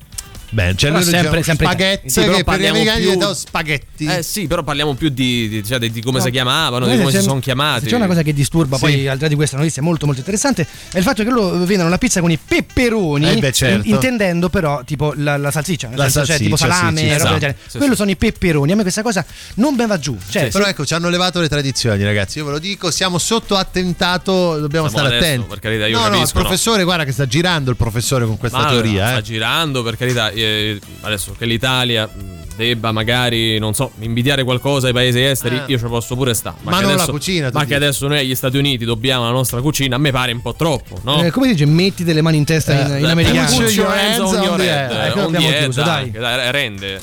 [0.51, 4.07] Beh, cioè sempre- sempre- spaghetti Sì, però per gli parliamo americani più- spaghetti.
[4.07, 6.25] Eh sì, però parliamo più di, di- cioè, di- come No.
[6.25, 7.87] si chiamavano, di come si sono chiamati.
[7.87, 8.83] C'è una cosa che disturba, Sì.
[8.83, 11.57] poi al di là di questa notizia molto molto interessante, è il fatto che loro
[11.65, 13.87] vendono la pizza con i peperoni, Eh beh, certo.
[13.89, 17.11] in- intendendo però tipo la, la salsiccia, La senso, cioè, tipo salsiccia, salame, sì, sì,
[17.11, 17.41] roba del esatto.
[17.41, 17.59] genere.
[17.67, 17.99] Sì, Quello sì.
[17.99, 19.25] sono i peperoni, a me questa cosa
[19.55, 20.17] non ben va giù.
[20.29, 22.39] Cioè, Però ecco, ci hanno levato le tradizioni, ragazzi.
[22.39, 25.49] Io ve lo dico, siamo sotto attentato, dobbiamo Siamo stare adesso, attenti.
[25.49, 26.45] per carità, io no, no, il capisco, no.
[26.45, 29.09] professore, guarda che sta girando il professore con questa teoria.
[29.09, 29.23] sta eh.
[29.23, 30.31] girando, per carità.
[30.45, 32.09] Eh, adesso che l'Italia
[32.57, 35.63] debba magari, non so, invidiare qualcosa ai paesi esteri, Eh.
[35.67, 36.57] io ci posso pure stare.
[36.63, 39.25] Ma che non la adesso, cucina, tu Ma che adesso noi agli Stati Uniti dobbiamo
[39.25, 41.23] la nostra cucina, a me pare un po' troppo, no?
[41.25, 43.57] eh, come si dice, metti delle mani in testa in, in Eh, americano.
[43.57, 46.03] put your hands on your head, Eh, on the head, chiuso, dai.
[46.05, 47.01] anche, dai, rende.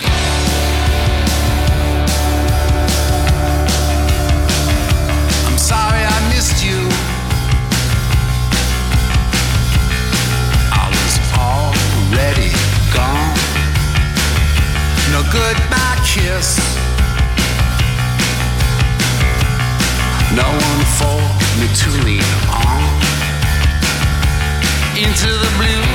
[15.32, 16.59] Goodbye kiss.
[20.36, 21.19] No one for
[21.59, 22.82] me to lean on.
[24.97, 25.91] Into the blue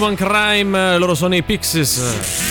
[0.00, 2.49] Human Crime, loro sono i Pixies.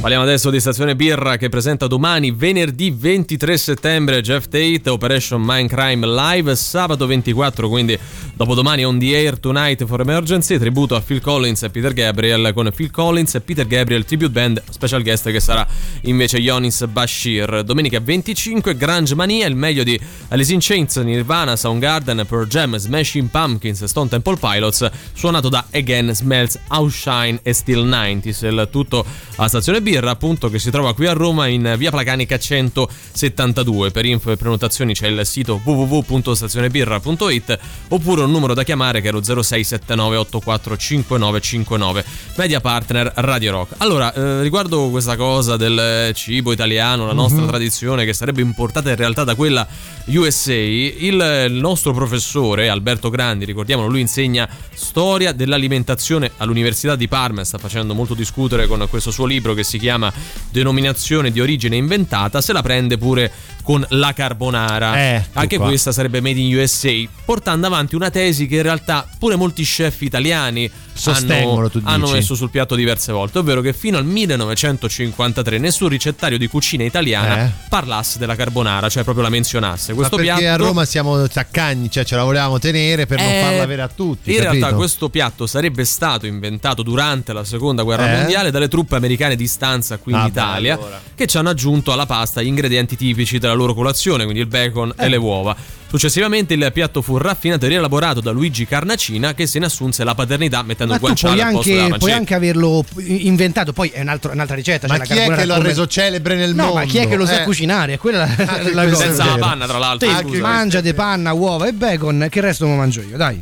[0.00, 6.06] Parliamo adesso di Stazione Birra che presenta domani, venerdì 23 settembre, Jeff Tate, Operation Mindcrime
[6.06, 7.98] Live, sabato 24, quindi
[8.32, 12.72] dopodomani On The Air Tonight for Emergency, tributo a Phil Collins e Peter Gabriel con
[12.74, 15.66] Phil Collins e Peter Gabriel Tribute Band, special guest che sarà
[16.04, 17.62] invece Yonis Bashir.
[17.62, 23.28] Domenica 25, Grange Mania, il meglio di Alice in Chains, Nirvana, Soundgarden, Pearl Jam, Smashing
[23.28, 28.46] Pumpkins, Stone Temple Pilots, suonato da Again, Smells, Outshine e Still 90s.
[28.46, 29.04] Il tutto
[29.36, 33.90] alla Stazione Birra, appunto, che si trova qui a Roma in via Placanica 172.
[33.90, 39.12] Per info e prenotazioni c'è il sito www.stazionebirra.it oppure un numero da chiamare che è
[39.12, 42.04] lo 0679845959.
[42.36, 43.74] Media partner Radio Rock.
[43.78, 47.48] Allora, eh, riguardo questa cosa del cibo italiano, la nostra Mhm.
[47.48, 49.66] tradizione che sarebbe importata in realtà da quella
[50.06, 57.58] USA, il nostro professore Alberto Grandi, ricordiamolo, lui insegna storia dell'alimentazione all'Università di Parma, sta
[57.58, 60.12] facendo molto discutere con questo suo libro che si chiama
[60.52, 63.30] Denominazione di origine inventata, se la prende pure
[63.62, 64.96] con la carbonara.
[64.98, 65.66] Eh, Anche qua.
[65.66, 66.90] questa sarebbe made in USA,
[67.24, 72.34] portando avanti una tesi che in realtà pure molti chef italiani Sostengono, hanno, hanno messo
[72.34, 77.50] sul piatto diverse volte, ovvero che fino al 1953 nessun ricettario di cucina italiana Eh?
[77.68, 79.94] parlasse della carbonara, cioè proprio la menzionasse.
[79.94, 83.28] Questo Ma perché piatto a Roma siamo taccagni, cioè ce la volevamo tenere per non
[83.28, 84.30] Eh, farla avere a tutti.
[84.30, 84.54] In capito?
[84.58, 88.16] realtà questo piatto sarebbe stato inventato durante la seconda guerra Eh?
[88.16, 91.00] mondiale dalle truppe americane di stanza qui in Ah, beh, Italia allora.
[91.14, 94.92] che ci hanno aggiunto alla pasta gli ingredienti tipici della loro colazione, quindi il bacon
[94.96, 95.04] Eh.
[95.04, 95.54] e le uova.
[95.90, 100.14] Successivamente il piatto fu raffinato e rielaborato da Luigi Carnacina che se ne assunse la
[100.14, 103.88] paternità mettendo Ma il puoi guanciale al posto della anche, puoi anche averlo inventato, poi
[103.88, 104.86] è un altro- un'altra ricetta.
[104.86, 106.78] Ma cioè la chi è che lo ha come- reso celebre nel no, mondo?
[106.78, 107.44] ma chi è che lo sa Eh.
[107.44, 107.98] cucinare?
[107.98, 108.96] Quella è la, Anche la cosa.
[109.04, 110.08] Senza la panna, tra l'altro.
[110.08, 110.40] Te scusa.
[110.40, 113.38] mangiate panna, uova e bacon, che il resto lo mangio io, dai.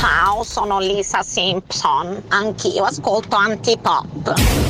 [0.00, 2.22] Ciao, sono Lisa Simpson.
[2.28, 4.69] Anch'io ascolto antipop.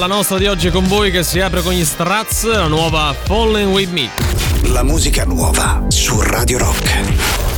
[0.00, 3.14] Ora, la nostra di oggi con voi che si apre con gli Straz, la nuova
[3.24, 4.08] Falling With Me.
[4.72, 7.49] La musica nuova su Radio Rock.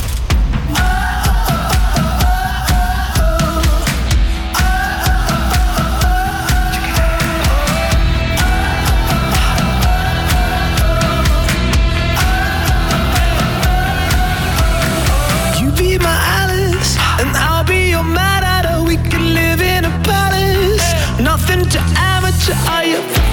[22.52, 23.31] Are you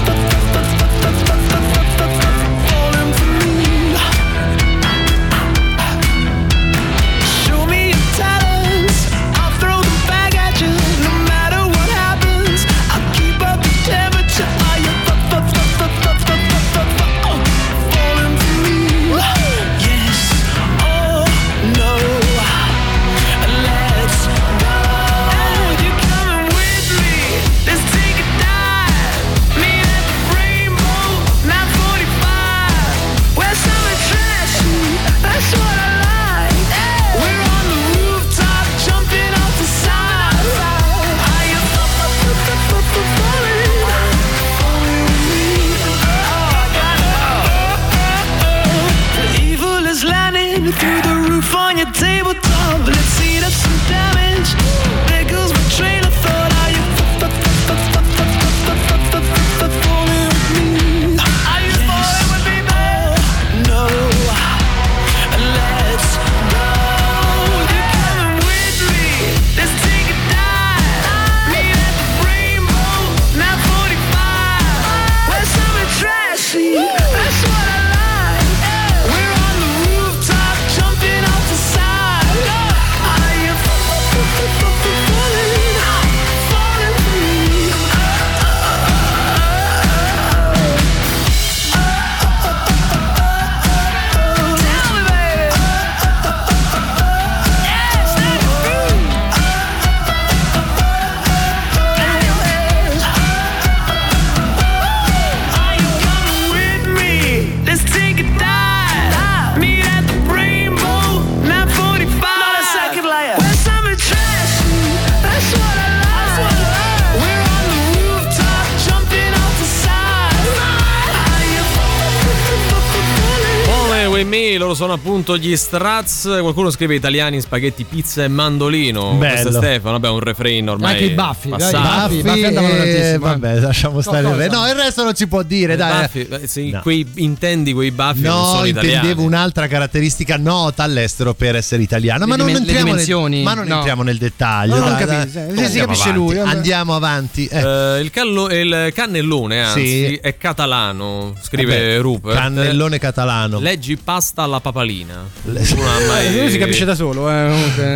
[124.80, 126.22] sono appunto gli Strats.
[126.40, 129.12] Qualcuno scrive italiani, spaghetti, pizza e mandolino.
[129.12, 129.32] Bello.
[129.32, 130.92] Questo è Stefano, vabbè, un refrain ormai.
[130.92, 131.76] Anche i baffi, dai, passato.
[131.76, 134.22] i baffi, i baffi andavano eh, vabbè, lasciamo stare.
[134.22, 134.46] cosa?
[134.46, 136.00] No, il resto non si può dire, dai.
[136.00, 136.80] baffi, eh, sì, No.
[136.80, 138.94] quei, intendi quei baffi non No, sono italiani.
[138.94, 143.42] intendevo un'altra caratteristica nota all'estero per essere italiana, ma Le non, le entriamo nel, dimensioni?
[143.42, 143.74] ma non No.
[143.76, 144.76] entriamo nel dettaglio.
[144.76, 145.48] No, non dai, capisco, dai.
[145.50, 146.48] sì, si Andiamo capisce avanti, lui, vabbè.
[146.56, 147.46] Andiamo avanti.
[147.46, 147.58] eh.
[147.60, 150.14] Eh, il, callo- il cannellone, anzi, Sì.
[150.22, 152.34] è catalano, scrive Vabbè, Rupert.
[152.38, 153.58] Cannellone catalano.
[153.60, 155.28] Leggi pasta alla papalina.
[155.44, 157.48] Mai- Eh, lui si capisce da solo, eh.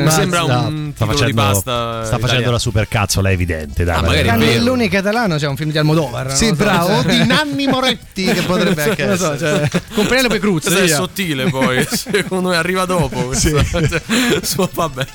[0.02, 2.50] Mi sembra un Sta- sta di facendo, pasta sta facendo italiano.
[2.52, 3.84] la supercazzola, è evidente.
[3.84, 4.26] Dai, Ah, magari.
[4.26, 6.32] Cannellone catalano, c'è un film di Almodovar.
[6.34, 9.68] Sì, so, bravo, o cioè- di Nanni Moretti, che potrebbe anche Non so, essere.
[9.70, 10.62] cioè, con Penelope Cruz.
[10.64, 13.22] Questo è sottile poi, secondo me arriva dopo.
[13.26, 13.62] questo.
[13.64, 14.00] Cioè,
[14.42, 15.06] so- vabbè.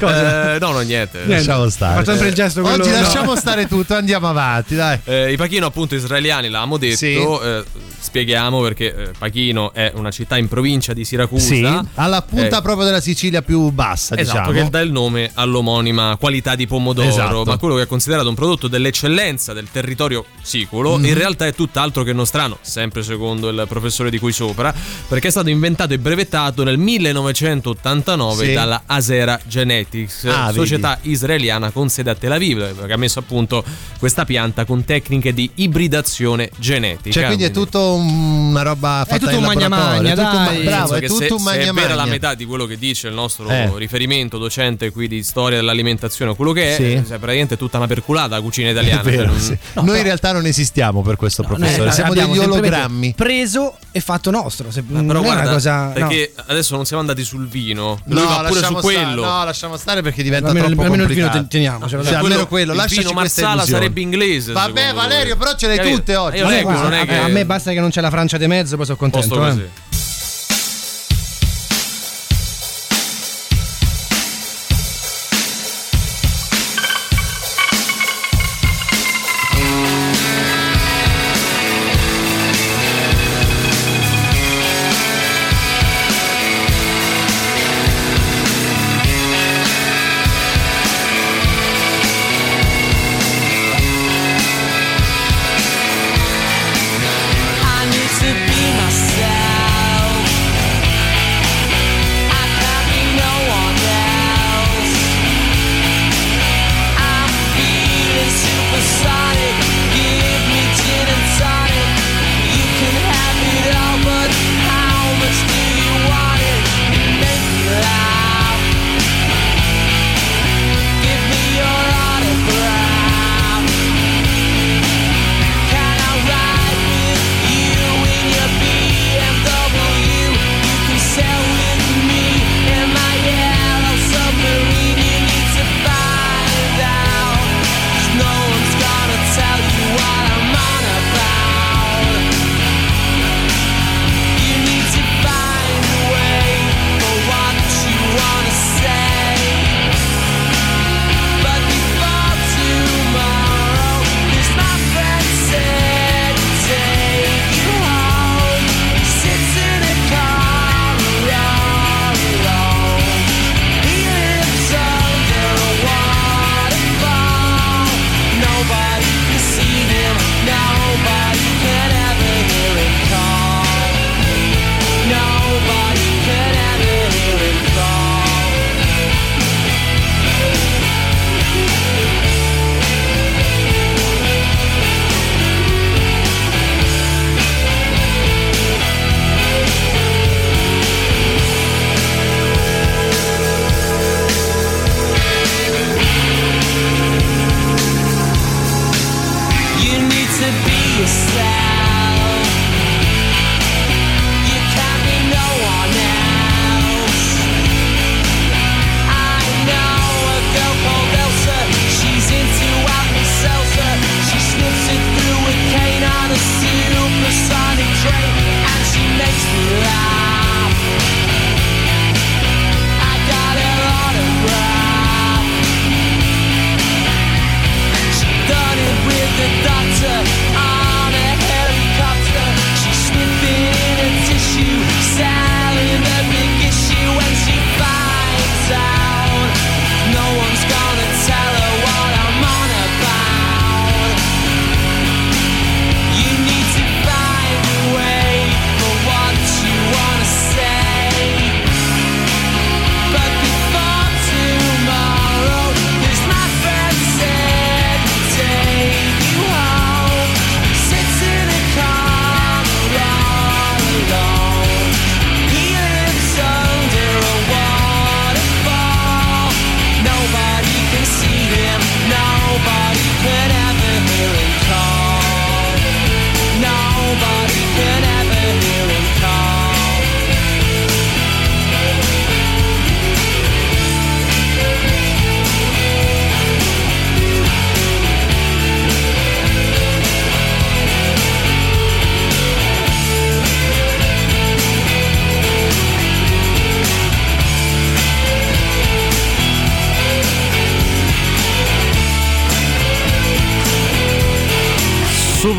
[0.00, 0.54] Cosa?
[0.54, 1.18] Eh, no, no, niente.
[1.18, 1.34] Niente.
[1.46, 1.94] Lasciamo stare.
[1.96, 3.00] Faccio sempre il gesto quello- Oggi no.
[3.00, 4.98] lasciamo stare tutto, andiamo avanti, dai.
[5.04, 6.96] Eh, I Pachino, appunto, israeliani, l'avevamo detto.
[6.96, 7.14] Sì.
[7.14, 7.64] eh,
[7.98, 11.44] spieghiamo perché eh, Pachino è una città in provincia di Siracusa.
[11.46, 14.64] Sì, alla punta Eh, proprio della Sicilia più bassa, Esatto, diciamo.
[14.64, 17.44] che dà il nome all'omonima qualità di pomodoro, Esatto.
[17.44, 21.04] ma quello che è considerato un prodotto dell'eccellenza del territorio siculo, Mhm.
[21.04, 24.74] in realtà è tutt'altro che nostrano, sempre secondo il professore di cui sopra,
[25.06, 28.52] perché è stato inventato e brevettato nel 1989 Sì.
[28.54, 30.58] dalla Azera Genetics, Ah, vedi.
[30.58, 33.62] società israeliana con sede a Tel Aviv, che ha messo a punto
[33.98, 37.10] questa pianta con tecniche di ibridazione genetica.
[37.10, 40.36] Cioè, quindi è tutto una roba fatta tutto in un magna laboratorio, magna, è tutto
[40.44, 40.64] dai.
[40.64, 42.10] bravo, Penso è che tutto se, un se è magna vera la magna.
[42.12, 43.70] metà di quello che dice il nostro Eh.
[43.76, 46.82] riferimento docente qui di storia dell'alimentazione, quello che è, Sì.
[46.92, 49.00] eh, cioè, praticamente tutta una perculata la cucina italiana.
[49.00, 49.58] È vero, cioè, non- sì.
[49.74, 53.14] Noi in realtà non esistiamo per questo professore, Eh, siamo degli ologrammi.
[53.16, 54.70] Preso e fatto nostro.
[54.70, 55.86] Se, Ma non però è guarda, una cosa.
[55.86, 55.92] no.
[55.92, 59.24] perché adesso non siamo andati sul vino, lui No, va pure su lasciamo stare, quello.
[59.24, 61.48] no, lasciamo stare perché diventa Almeno- troppo almeno il vino complicato.
[61.48, 62.22] te- teniamocelo, Cioè, dai.
[62.22, 64.52] almeno quello, il vino Marsala sarebbe inglese.
[64.52, 66.36] Vabbè, Valerio, però ce l'hai tutte oggi.
[66.38, 66.62] Eh,
[67.06, 69.34] è a- me basta che non c'è la Francia di mezzo, poi sono contento.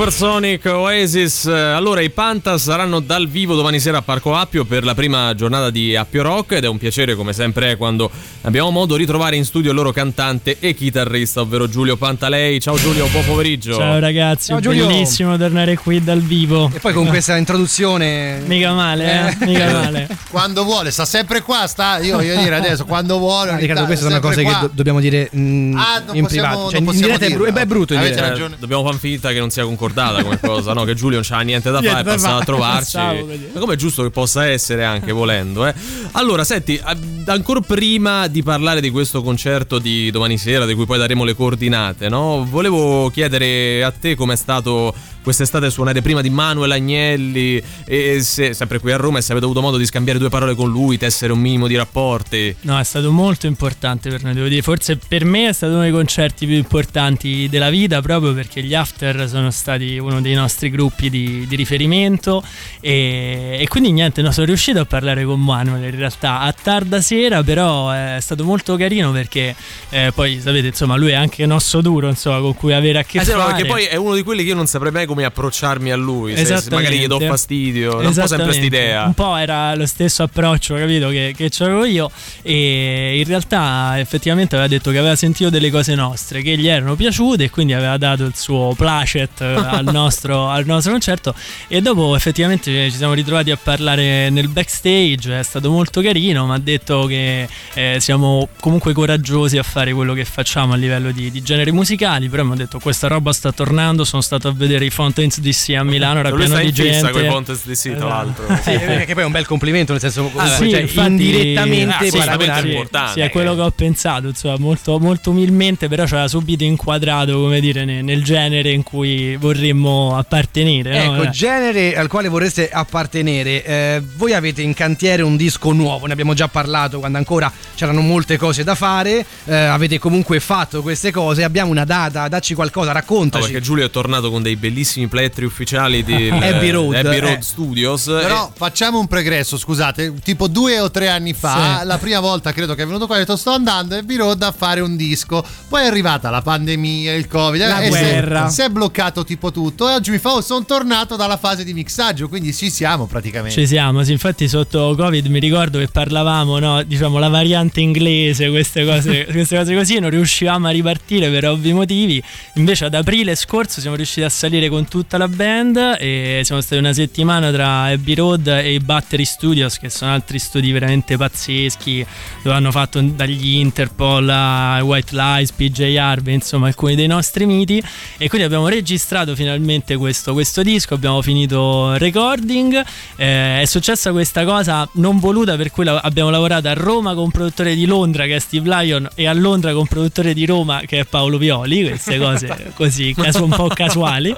[0.08, 1.47] Supersonic Oasis.
[1.47, 5.70] Allora, i Pantas saranno dal vivo domani sera a Parco Appio per la prima giornata
[5.70, 8.10] di Appio Rock ed è un piacere, come sempre, quando
[8.48, 12.62] abbiamo modo di ritrovare in studio il loro cantante e chitarrista, ovvero Giulio Pantalei.
[12.62, 13.76] Ciao Giulio, buon pomeriggio.
[13.76, 14.88] Ciao ragazzi, Ciao, Giulio.
[14.88, 16.72] bellissimo tornare qui dal vivo.
[16.74, 18.39] E poi con questa introduzione.
[18.45, 19.45] Mica male, eh?
[19.45, 20.08] Mica male.
[20.32, 21.98] Quando vuole, sta sempre qua, sta.
[22.00, 23.52] Io voglio dire adesso, quando vuole.
[23.52, 24.60] Ogni Riccardo, queste sono cose che qua.
[24.62, 26.70] do- dobbiamo dire mm, Ah, non in possiamo- privato.
[26.72, 27.62] Cioè, non in diretta possiamo è, bru- dirla.
[27.62, 28.32] è brutto in Avete diretta.
[28.34, 28.56] ragione.
[28.60, 30.84] Dobbiamo far finta che non sia concordata come cosa, no?
[30.86, 32.98] Che Giulio non c'ha niente da fare, è passato a trovarci.
[32.98, 33.50] Dire.
[33.54, 35.74] Ma come è giusto che possa essere anche volendo, eh?
[36.14, 36.80] Allora, senti,
[37.26, 41.35] ancora prima di parlare di questo concerto di domani sera, di cui poi daremo le
[41.35, 42.45] coordinate, no?
[42.49, 44.93] Volevo chiedere a te com'è stato
[45.27, 49.45] quest'estate suonare prima di Manuel Agnelli e se, sempre qui a Roma e se avete
[49.45, 52.55] avuto modo di scambiare due parole con lui, tessere un minimo di rapporti.
[52.61, 54.61] No, è stato molto importante per noi, devo dire.
[54.61, 58.73] Forse per me è stato uno dei concerti più importanti della vita, proprio perché gli
[58.73, 62.41] After sono stati uno dei nostri gruppi di, di riferimento.
[62.79, 67.01] E, e quindi niente, no, sono riuscito a parlare con Manuel in realtà a tarda
[67.01, 69.55] sera, però è stato molto carino perché
[69.89, 73.03] eh, poi sapete, insomma, lui è anche un osso duro, insomma, con cui avere a
[73.03, 73.53] che Eh sì, no, fare.
[73.53, 76.36] perché poi è uno di quelli che io non saprei mai come approcciarmi a lui.
[76.36, 79.05] Se, se magari gli do fastidio, non un po' sempre quest'idea.
[79.05, 82.11] Un po' era lo stesso approccio, capito, che, che avevo io.
[82.41, 86.95] E in realtà effettivamente aveva detto che aveva sentito delle cose nostre che gli erano
[86.95, 91.34] piaciute e quindi aveva dato il suo placet al nostro, al nostro concerto.
[91.67, 96.53] E dopo effettivamente ci siamo ritrovati a parlare nel backstage, è stato molto carino, mi
[96.53, 101.30] ha detto che eh, siamo comunque coraggiosi a fare quello che facciamo a livello di,
[101.30, 104.86] di generi musicali, però mi ha detto questa roba sta tornando, sono stato a vedere
[104.86, 107.12] i Fountains DC a Milano, era Lui pieno di gente.
[107.12, 108.08] con i Contest DC, tra Esatto.
[108.08, 108.45] l'altro.
[108.64, 111.99] Sì, che poi è un bel complimento, nel senso Ah, sì, cioè, infatti- indirettamente Ah,
[111.99, 113.12] sì, sì, importante.
[113.12, 117.34] Sì, è quello che ho pensato, insomma, molto, molto umilmente, però ci aveva subito inquadrato,
[117.38, 121.03] come dire, ne- nel, genere in cui vorremmo appartenere.
[121.05, 121.14] no?
[121.16, 121.30] Ecco, Eh.
[121.32, 123.66] genere al quale vorreste appartenere.
[123.66, 127.95] Eh, voi avete in cantiere un disco nuovo, ne abbiamo già parlato quando ancora c'erano
[128.02, 129.26] molte cose da fare.
[129.45, 131.43] eh, avete comunque fatto queste cose.
[131.43, 133.43] Abbiamo una data, dacci qualcosa, No, raccontaci.
[133.45, 137.41] perché Giulio è tornato con dei bellissimi plettri ufficiali di Abbey Road, Abbey Road eh.
[137.41, 138.06] Studios.
[138.06, 141.86] Però facciamo un pregresso, scusate, tipo due o tre anni fa, Sì.
[141.88, 144.41] la prima volta credo che è venuto qua e ha detto sto andando a Road
[144.43, 148.00] a fare un disco, poi è arrivata la pandemia, il covid, La e si è-
[148.00, 148.50] guerra.
[148.50, 151.74] Si, è bloccato tipo tutto e oggi mi fa oh, sono tornato dalla fase di
[151.74, 153.60] mixaggio, quindi ci siamo praticamente.
[153.60, 158.49] Ci siamo, sì, infatti sotto Covid mi ricordo che parlavamo, no, diciamo la variante inglese,
[158.49, 162.21] queste cose, queste cose così, non riuscivamo a ripartire per ovvi motivi.
[162.55, 166.79] Invece ad aprile scorso siamo riusciti a salire con tutta la band e siamo stati
[166.79, 172.05] una settimana tra Abbey Road e i Battery Studios, che sono altri studi veramente pazzeschi,
[172.43, 177.81] dove hanno fatto dagli Interpol a White Lies, PJ Harvey, insomma alcuni dei nostri miti.
[178.17, 182.83] E quindi abbiamo registrato finalmente questo, questo disco, abbiamo finito il recording.
[183.15, 187.31] Eh, è successa questa cosa non voluta, per cui abbiamo lavorato a Roma con un
[187.31, 190.82] produttore di Londra che è Steve Lyon e a Londra con un produttore di Roma
[190.86, 191.88] che è Paolo Violi.
[191.88, 194.36] Queste cose così casu- un po' casuali.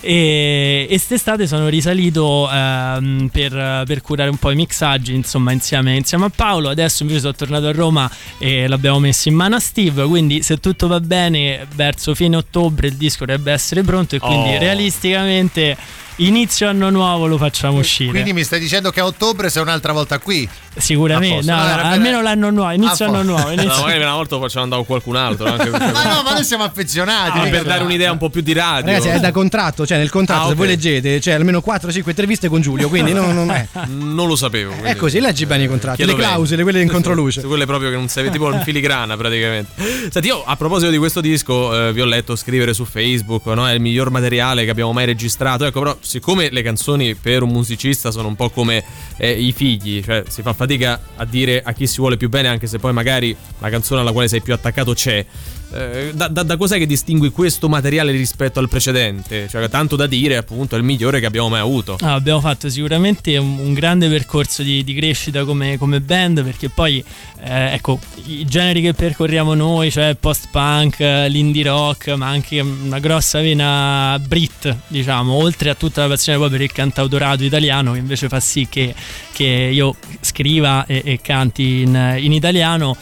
[0.00, 5.96] E, e quest'estate sono risalito ehm, per, per curare un po' i mixaggi, insomma, insieme,
[5.96, 6.68] insieme a Paolo.
[6.68, 10.04] Adesso invece sono tornato a Roma e l'abbiamo messo in mano a Steve.
[10.06, 14.14] Quindi, se tutto va bene, verso fine ottobre il disco dovrebbe essere pronto.
[14.16, 14.58] E quindi Oh.
[14.58, 15.76] realisticamente
[16.16, 18.10] inizio anno nuovo lo facciamo uscire.
[18.10, 20.48] Quindi mi stai dicendo che a ottobre sei un'altra volta qui?
[20.78, 21.74] Sicuramente, no, posto.
[21.82, 23.50] no, almeno l'anno nuovo, inizio anno nuovo.
[23.50, 25.46] inizio- No, magari una volta lo facciamo andare con qualcun altro.
[25.46, 25.78] Anche Ma
[26.14, 27.38] no, ma noi siamo affezionati.
[27.38, 28.86] Ah, per dare un'idea un po' più di radio.
[28.92, 30.56] Ragazzi, è da contratto, cioè nel contratto, Ah, se ok.
[30.58, 33.66] voi leggete, c'è almeno 4-5 interviste con Giulio, quindi non, non è.
[33.86, 34.72] Non lo sapevo.
[34.72, 36.32] È quindi- così, leggi bene i contratti, Chiedo le bene.
[36.32, 37.40] clausole, quelle in controluce.
[37.42, 39.72] Quelle proprio che non sei tipo in filigrana praticamente.
[40.10, 43.66] Senti, io a proposito di questo disco eh, vi ho letto scrivere su Facebook, no?
[43.66, 45.64] È il miglior materiale che abbiamo mai registrato.
[45.64, 48.82] Ecco, però, siccome le canzoni per un musicista sono un po' come
[49.16, 52.48] eh, i figli, cioè si fa fatica a dire a chi si vuole più bene,
[52.48, 55.24] anche se poi magari la canzone alla quale sei più attaccato c'è.
[55.72, 59.48] Eh, da, da- da cos'è che distingui questo materiale rispetto al precedente?
[59.48, 61.96] Cioè, tanto da dire, appunto, è il migliore che abbiamo mai avuto.
[62.00, 66.68] Ah, abbiamo fatto sicuramente un, un grande percorso di, di crescita come, come band perché
[66.68, 67.04] poi
[67.42, 70.98] eh, ecco i generi che percorriamo noi cioè post-punk,
[71.28, 76.50] l'indie rock ma anche una grossa vena brit diciamo oltre a tutta la passione poi
[76.50, 78.94] per il cantautorato italiano che invece fa sì che,
[79.32, 82.96] che io scriva e, e canti in, in italiano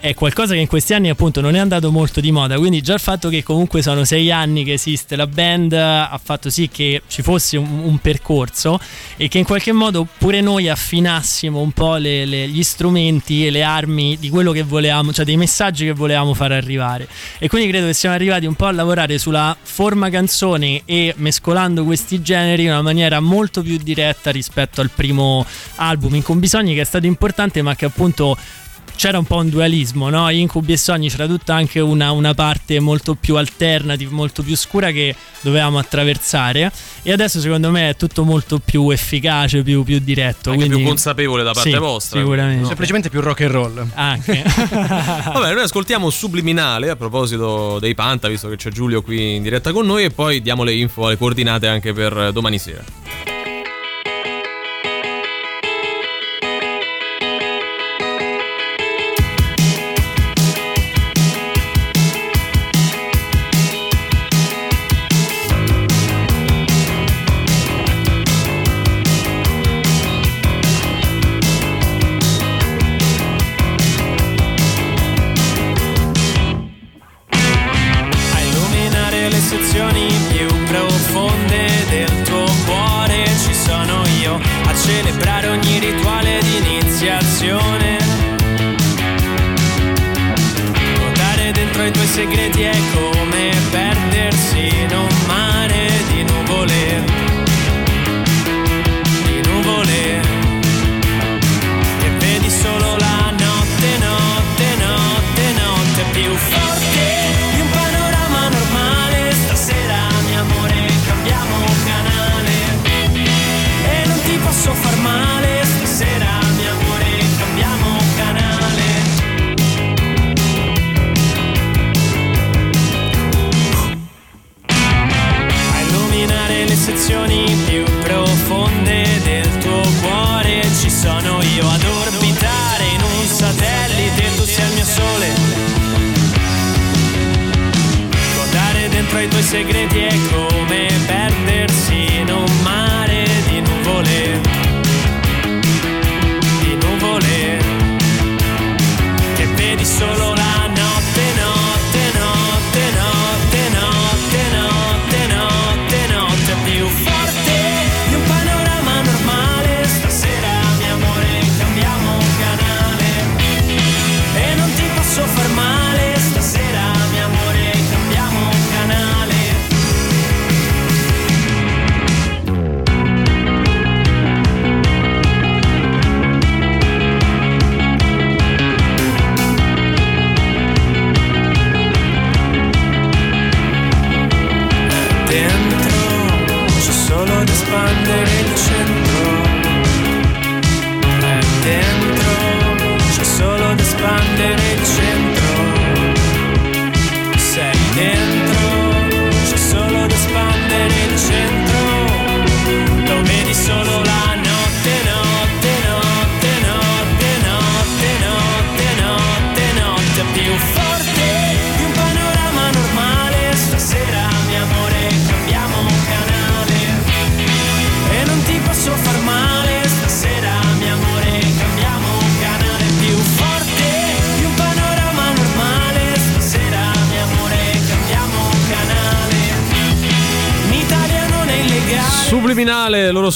[0.00, 2.56] è qualcosa che in questi anni appunto non è andato molto di moda.
[2.56, 6.48] Quindi già il fatto che comunque sono sei anni che esiste la band ha fatto
[6.48, 8.80] sì che ci fosse un, un percorso
[9.16, 13.50] e che in qualche modo pure noi affinassimo un po' le- le- gli strumenti e
[13.50, 17.06] le armi di quello che volevamo cioè dei messaggi che volevamo far arrivare.
[17.38, 21.84] E quindi credo che siamo arrivati un po' a lavorare sulla forma canzone e mescolando
[21.84, 25.44] questi generi in una maniera molto più diretta rispetto al primo
[25.76, 28.36] album in Bisogni che è stato importante ma che appunto
[29.00, 30.28] c'era un po' un dualismo, no?
[30.28, 34.90] Incubi e sogni c'era tutta anche una, una parte molto più alternative, molto più scura
[34.90, 36.70] che dovevamo attraversare.
[37.00, 40.50] E adesso secondo me è tutto molto più efficace, più, più diretto.
[40.50, 40.82] Anche quindi...
[40.82, 42.20] più consapevole da parte Sì, vostra.
[42.20, 42.66] Sicuramente.
[42.66, 43.86] Semplicemente più rock and roll.
[43.94, 44.42] Anche.
[44.68, 49.72] Vabbè, noi ascoltiamo Subliminale a proposito dei Panta, visto che c'è Giulio qui in diretta
[49.72, 53.29] con noi, e poi diamo le info, le coordinate anche per domani sera.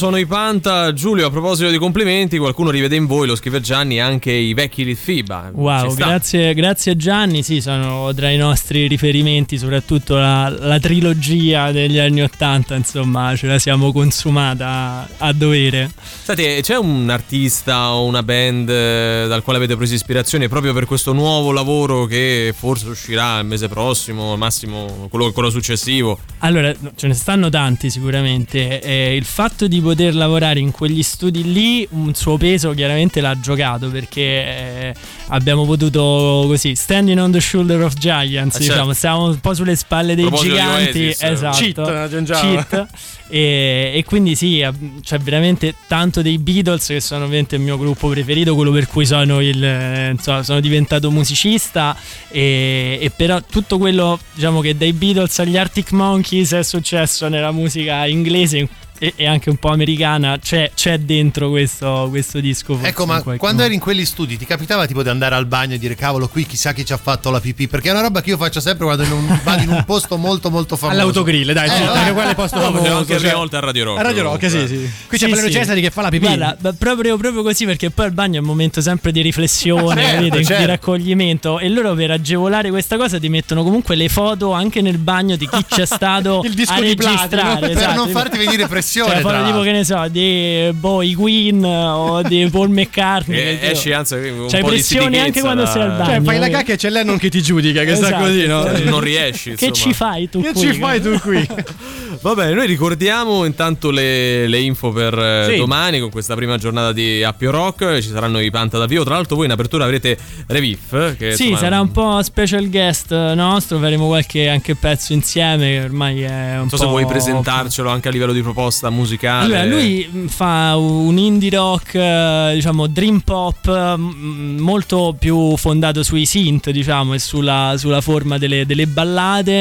[0.05, 0.93] Sono i Panta.
[0.93, 4.85] Giulio, a proposito di complimenti, qualcuno rivede in voi, lo scrive Gianni, anche i vecchi
[4.85, 5.51] Litfiba.
[5.55, 11.99] Wow, grazie, grazie Gianni, sì, sono tra i nostri riferimenti, soprattutto la, la trilogia degli
[11.99, 15.91] anni Ottanta, insomma, ce la siamo consumata a dovere.
[16.23, 20.85] Senti, c'è un artista o una band eh, dal quale avete preso ispirazione proprio per
[20.85, 26.19] questo nuovo lavoro che forse uscirà il mese prossimo, al massimo quello, quello successivo?
[26.41, 28.83] Allora, ce ne stanno tanti sicuramente.
[28.83, 33.39] Eh, il fatto di poter lavorare in quegli studi lì, un suo peso chiaramente l'ha
[33.39, 34.95] giocato perché eh,
[35.29, 38.93] abbiamo potuto così, standing on the shoulder of giants, Eh, diciamo, certo.
[38.95, 41.07] stavamo un po' sulle spalle dei giganti.
[41.07, 41.59] Oasis, esatto.
[41.59, 42.41] Cheat, aggiungiamo.
[42.41, 42.87] Cheat.
[43.29, 44.71] E, e quindi sì, eh,
[45.03, 49.07] c'è veramente tanto dei Beatles che sono ovviamente il mio gruppo preferito, quello per cui
[49.07, 51.97] sono, il, eh, insomma, sono diventato musicista
[52.29, 57.51] e, e però tutto quello diciamo che dai Beatles agli Arctic Monkeys è successo nella
[57.51, 58.69] musica inglese
[58.99, 62.75] e, e anche un po' americana, c'è, c'è dentro questo, questo disco.
[62.75, 63.63] forse, Ecco, ma quando modo.
[63.65, 66.47] eri in quegli studi ti capitava tipo di andare al bagno e dire cavolo qui
[66.47, 67.69] chissà chi ci ha fatto la pipì?
[67.69, 70.17] Perché è una roba che io faccio sempre quando in un- vado in un posto
[70.17, 70.99] molto molto famoso.
[71.01, 71.93] All'autogrill, dai, Eh, sì, vabbè.
[71.99, 72.79] perché quello è posto No, famoso.
[72.81, 73.99] possiamo anche cioè- una volta a Radio Rock.
[73.99, 74.91] A Radio Rock, sì, sì.
[75.09, 75.57] Qui c'è Sì, Valerio sì.
[75.59, 76.27] Cesari che fa la pipì.
[76.27, 80.37] Guarda, proprio, proprio così perché poi il bagno è un momento sempre di riflessione, Certo,
[80.39, 80.67] di certo.
[80.67, 85.37] raccoglimento e loro per agevolare questa cosa ti mettono comunque le foto anche nel bagno
[85.37, 87.95] di chi c'è stato Il disco a di platino, registrare per esatto.
[87.95, 92.69] non farti venire pressione, Cioè, tipo che ne so di i Queen o di Paul
[92.71, 93.39] McCartney.
[93.39, 96.05] E che- esci anzi un C'hai po' pressione anche quando da- sei al bagno.
[96.05, 98.25] Cioè, fai la cacca e c'è Lennon che ti giudica, che sta Esatto.
[98.25, 98.65] così, no?
[98.85, 99.55] Non riesci.
[99.55, 100.61] Che ci fai tu Che qui?
[100.61, 101.47] ci fai tu qui?
[102.25, 105.57] Va bene, noi ricordiamo intanto le, le info per eh, Sì.
[105.57, 107.99] domani con questa prima giornata di Appio Rock.
[108.01, 109.05] Ci saranno i Panta da vivo.
[109.05, 110.17] Tra l'altro, voi in apertura avrete
[110.47, 111.17] Revif.
[111.19, 115.81] Che Sì, insomma, sarà un po' special guest nostro, faremo qualche anche pezzo insieme, che
[115.85, 116.83] ormai è un Non so po'...
[116.85, 119.45] se vuoi presentarcelo anche a livello di proposta musicale.
[119.59, 126.03] Allora, lui mh, fa un indie rock, eh, diciamo dream pop, mh, molto più fondato
[126.03, 129.53] sui synth, diciamo, e sulla, sulla forma delle, delle ballate,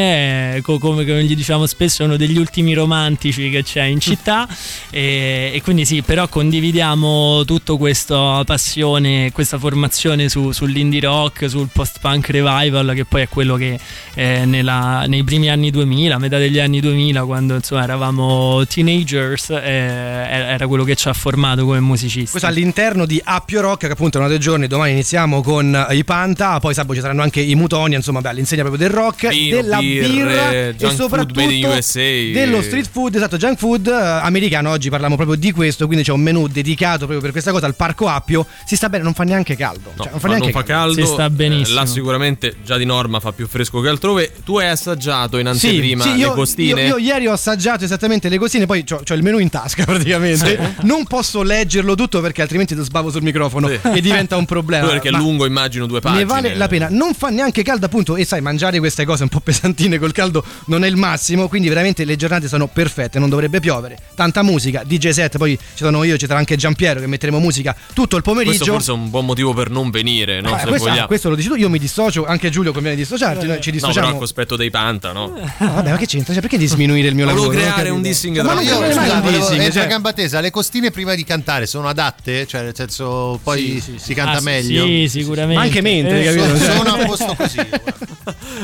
[0.55, 3.99] eh, co- come, come gli diciamo spesso, è uno degli ultimi romantici che c'è in
[3.99, 4.47] città.
[4.89, 11.70] e, e quindi sì, però condividiamo tutta questa passione, questa formazione su- sull'indie rock, sul
[11.72, 13.80] post-punk revival, che poi è quello che
[14.16, 18.64] eh, nella- nei primi anni 2000, a metà degli anni 2000, quando insomma eravamo
[19.03, 22.29] teenagers, eh, era quello che ci ha formato come musicisti.
[22.31, 24.67] Questo all'interno di Appio Rock, che appunto è uno dei giorni.
[24.67, 28.29] Domani iniziamo con eh, i Panta, poi sabato ci saranno anche i Mutonia, insomma, beh,
[28.29, 31.99] all'insegna proprio del rock, Vino, della birra junk e food soprattutto made in USA.
[31.99, 34.69] dello street food, esatto, junk food eh, americano.
[34.71, 37.75] Oggi parliamo proprio di questo, quindi c'è un menù dedicato proprio per questa cosa al
[37.75, 38.45] Parco Appio.
[38.65, 39.91] Si sta bene, non fa neanche caldo.
[39.95, 41.77] No, Cioè, non fa neanche non fa caldo, Si sta benissimo.
[41.79, 44.31] eh, là sicuramente già di norma fa più fresco che altrove.
[44.43, 46.81] Tu hai assaggiato in Sì, anteprima sì, io, le costine?
[46.87, 50.75] Io, io ieri ho assaggiato esattamente le costine, poi ho il menù in tasca praticamente.
[50.81, 53.79] Non posso leggerlo tutto perché altrimenti sbavo sul microfono Sì.
[53.93, 54.87] e diventa un problema.
[54.87, 56.21] Perché è lungo, immagino, due pagine.
[56.21, 59.29] Ne vale la pena, non fa neanche caldo appunto e sai mangiare queste cose un
[59.29, 63.29] po' pesantine col caldo non è il massimo, quindi veramente le giornate sono perfette, non
[63.29, 67.07] dovrebbe piovere, tanta musica, DJ set, poi ci sono io, ci sarà anche Giampiero che
[67.07, 68.57] metteremo musica tutto il pomeriggio.
[68.57, 70.57] Questo forse è un buon motivo per non venire, no?
[70.57, 73.71] Se questo, questo lo dici tu, io mi dissocio, anche Giulio conviene dissociarti, noi ci
[73.73, 74.15] No, però dissociamo.
[74.15, 75.33] a cospetto dei Panta, no?
[75.57, 76.31] Ah, vabbè, ma che c'entra?
[76.33, 77.59] Cioè, perché di sminuire il mio Volevo lavoro?
[77.59, 80.91] Ho creare un dissing Ma non Io, creare mai volevo- cioè- gamba tesa, le costine
[80.91, 82.45] prima di cantare sono adatte?
[82.47, 84.86] Cioè, nel senso, poi si canta Ah, meglio?
[84.86, 85.55] Sì, sicuramente.
[85.55, 86.57] Ma anche mentre, Eh, capito?
[86.57, 87.57] Sono, sono a posto così.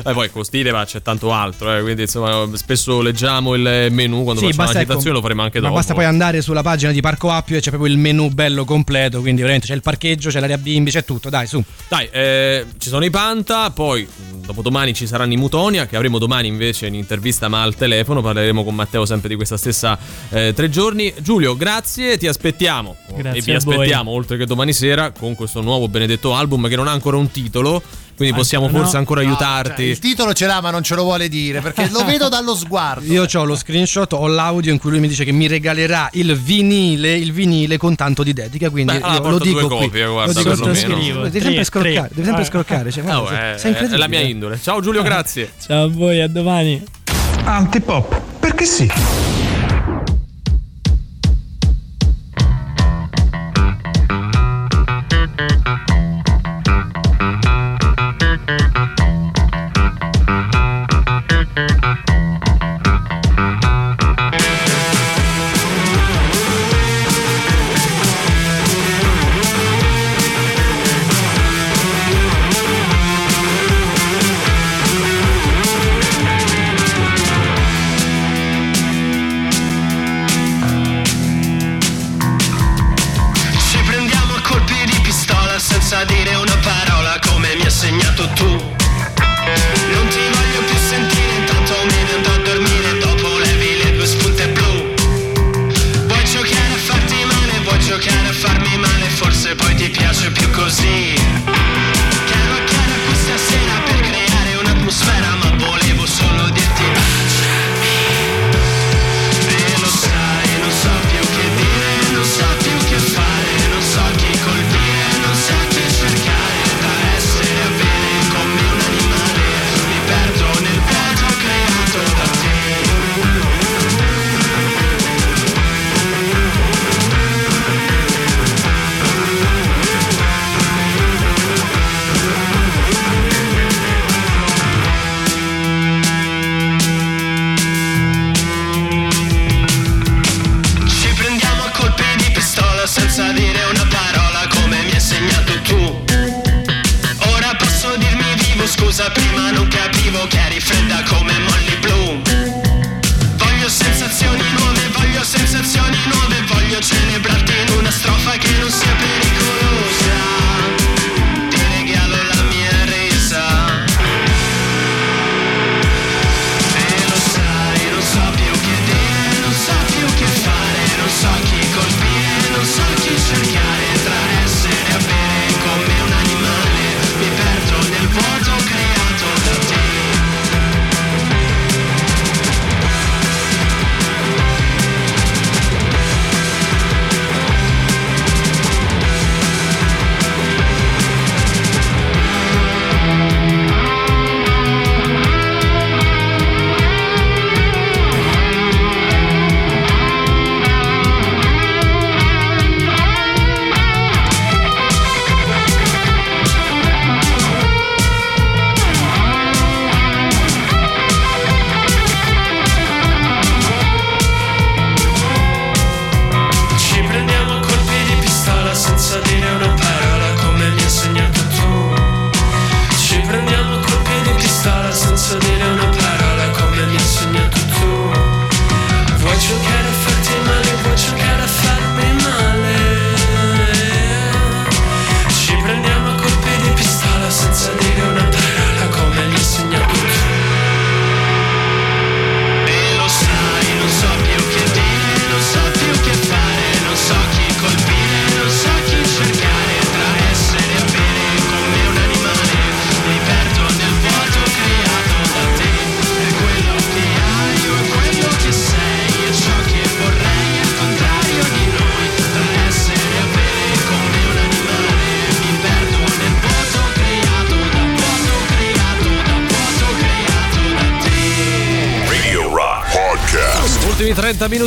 [0.06, 4.40] E poi costine, ma c'è tanto altro, eh, quindi insomma spesso leggiamo il menù quando
[4.42, 5.78] Sì, facciamo basta, la ecco, citazione, lo faremo anche ma dopo.
[5.78, 9.20] basta poi andare sulla pagina di Parco Appio e c'è proprio il menù bello completo,
[9.20, 11.62] quindi veramente c'è il parcheggio, c'è l'area bimbi, c'è tutto, dai, su.
[11.90, 14.08] Dai, eh, ci sono i Panta, poi
[14.50, 18.64] dopodomani ci saranno i Mutonia, che avremo domani invece in intervista ma al telefono, parleremo
[18.64, 19.98] con Matteo sempre di questa stessa
[20.30, 21.14] eh, tre giorni.
[21.20, 23.76] Giulio, grazie, ti aspettiamo Grazie e vi a voi.
[23.76, 27.30] aspettiamo oltre che domani sera con questo nuovo benedetto album che non ha ancora un
[27.30, 27.82] titolo,
[28.20, 28.78] quindi possiamo no.
[28.80, 29.82] forse ancora No, aiutarti.
[29.84, 32.54] cioè, il titolo ce l'ha, ma non ce lo vuole dire perché lo vedo dallo
[32.54, 33.06] sguardo.
[33.10, 36.38] Io ho lo screenshot, ho l'audio in cui lui mi dice che mi regalerà il
[36.38, 39.86] vinile, il vinile con tanto di dedica, quindi Beh, allora io lo dico due qui.
[39.86, 40.76] copie, guarda, lo dico qui.
[40.76, 41.22] Scrivo.
[41.24, 42.46] Devi sempre scroccare, devi sempre Ah.
[42.46, 44.60] scroccare, cioè, No, guarda, eh, sei- sei è la mia indole.
[44.62, 45.54] Ciao Giulio, grazie.
[45.66, 46.84] Ciao a voi, a domani.
[47.46, 48.92] Antipop, perché sì?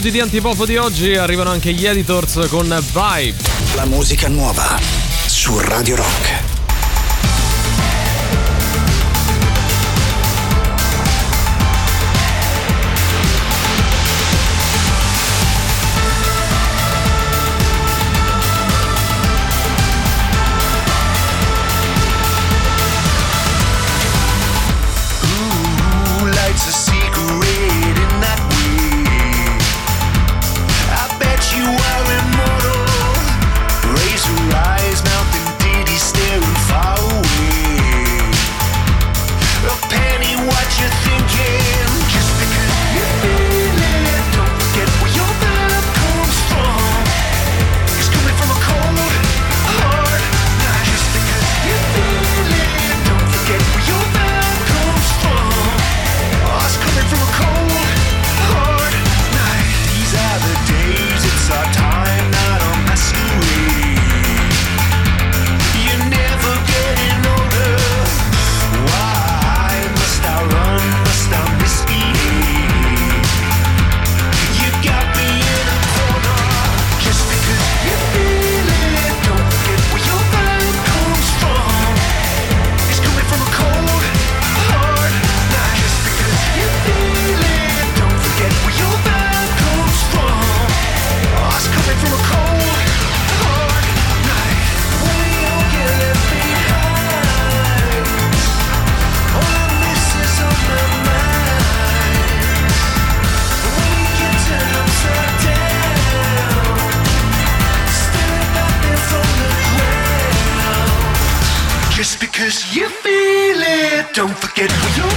[0.03, 3.37] Minuti di antipop di oggi arrivano anche gli editors con Vibe.
[3.77, 4.77] La musica nuova
[5.27, 6.22] su Radio Rock.
[114.23, 115.12] don't forget.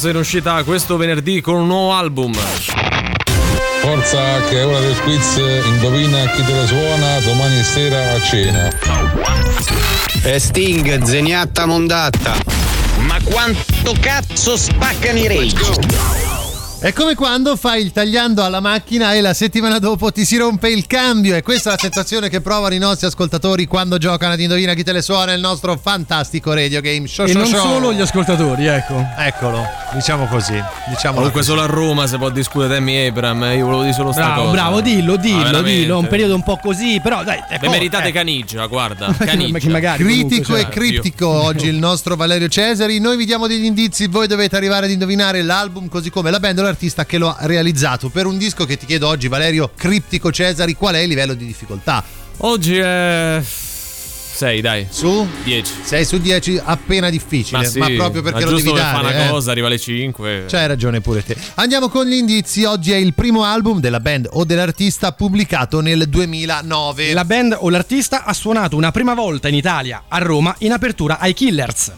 [0.00, 2.32] Editors in uscita questo venerdì con un nuovo album.
[3.80, 8.70] Forza che è ora del quiz, indovina chi te la suona domani sera a cena.
[10.22, 12.34] E Sting, zeniatta mondatta.
[13.00, 16.28] Ma quanto cazzo spaccano i rage?
[16.80, 20.70] È come quando fai il tagliando alla macchina e la settimana dopo ti si rompe
[20.70, 21.36] il cambio.
[21.36, 24.82] E questa è la sensazione che provano i nostri ascoltatori quando giocano ad Indovina chi
[24.82, 27.26] te le suona il nostro fantastico radio game show.
[27.26, 27.60] E show, non show.
[27.60, 29.06] solo gli ascoltatori, ecco.
[29.18, 29.62] Eccolo,
[29.94, 30.62] diciamo così.
[30.88, 34.24] Diciamo Comunque solo a Roma si può discutere Tammy Abram, io volevo dire solo sta
[34.24, 34.52] Bravo, cosa.
[34.52, 35.98] bravo, dillo, dillo, Ah, dillo.
[35.98, 38.12] Un periodo un po' così, però dai, Ve po- meritate eh.
[38.12, 39.12] canigia, guarda.
[39.18, 39.70] Canigia.
[39.70, 40.70] magari Critico comunque, e cioè.
[40.70, 42.98] criptico oggi il nostro Valerio Cesari.
[43.00, 46.58] Noi vi diamo degli indizi, voi dovete arrivare ad indovinare l'album così come la band
[46.58, 48.08] o l'artista che lo ha realizzato.
[48.08, 51.46] Per un disco che ti chiedo oggi, Valerio Criptico Cesari, qual è il livello di
[51.46, 52.02] difficoltà?
[52.42, 53.42] Oggi è
[54.40, 54.86] 6, dai.
[54.88, 55.28] Su?
[55.44, 55.72] 10.
[55.82, 58.96] 6 su 10 appena difficile, ma, sì, proprio perché ma lo devi dare.
[58.96, 59.28] fare una eh.
[59.28, 60.44] cosa, arriva alle 5.
[60.48, 61.36] C'hai ragione pure te.
[61.56, 62.64] Andiamo con gli indizi.
[62.64, 67.12] Oggi è il primo album della band o dell'artista pubblicato nel 2009.
[67.12, 71.18] La band o l'artista ha suonato una prima volta in Italia, a Roma, in apertura
[71.18, 71.92] ai Killers.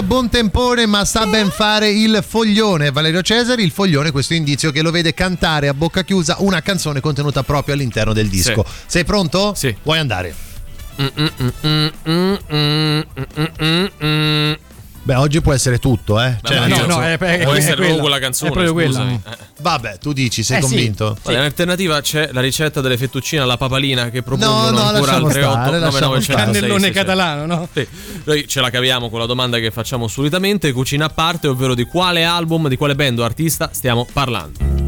[0.00, 2.90] Un buon tempone, ma sa ben fare il foglione.
[2.90, 7.00] Valerio Cesari, il foglione, questo indizio che lo vede cantare a bocca chiusa una canzone
[7.00, 8.64] contenuta proprio all'interno del disco.
[8.86, 9.54] Sei pronto?
[9.54, 9.74] Sì.
[9.82, 10.34] Vuoi andare?
[15.04, 16.38] Beh, oggi può essere tutto, eh.
[16.40, 19.20] Beh, ma io so- può essere proprio quella canzone, scusami.
[19.22, 19.36] Eh.
[19.60, 20.66] Vabbè, tu dici, sei Eh, sì.
[20.68, 21.16] convinto?
[21.22, 25.26] Guarda, in alternativa c'è la ricetta delle fettuccine alla papalina che propongono no, ancora lasciamo
[25.26, 26.44] al stare, 38 lasciamo stare.
[26.52, 27.68] Cannellone catalano, no?
[27.70, 27.86] Sì.
[28.24, 31.84] Noi ce la caviamo con la domanda che facciamo solitamente, cucina a parte, ovvero di
[31.84, 34.83] quale album, di quale band o artista stiamo parlando.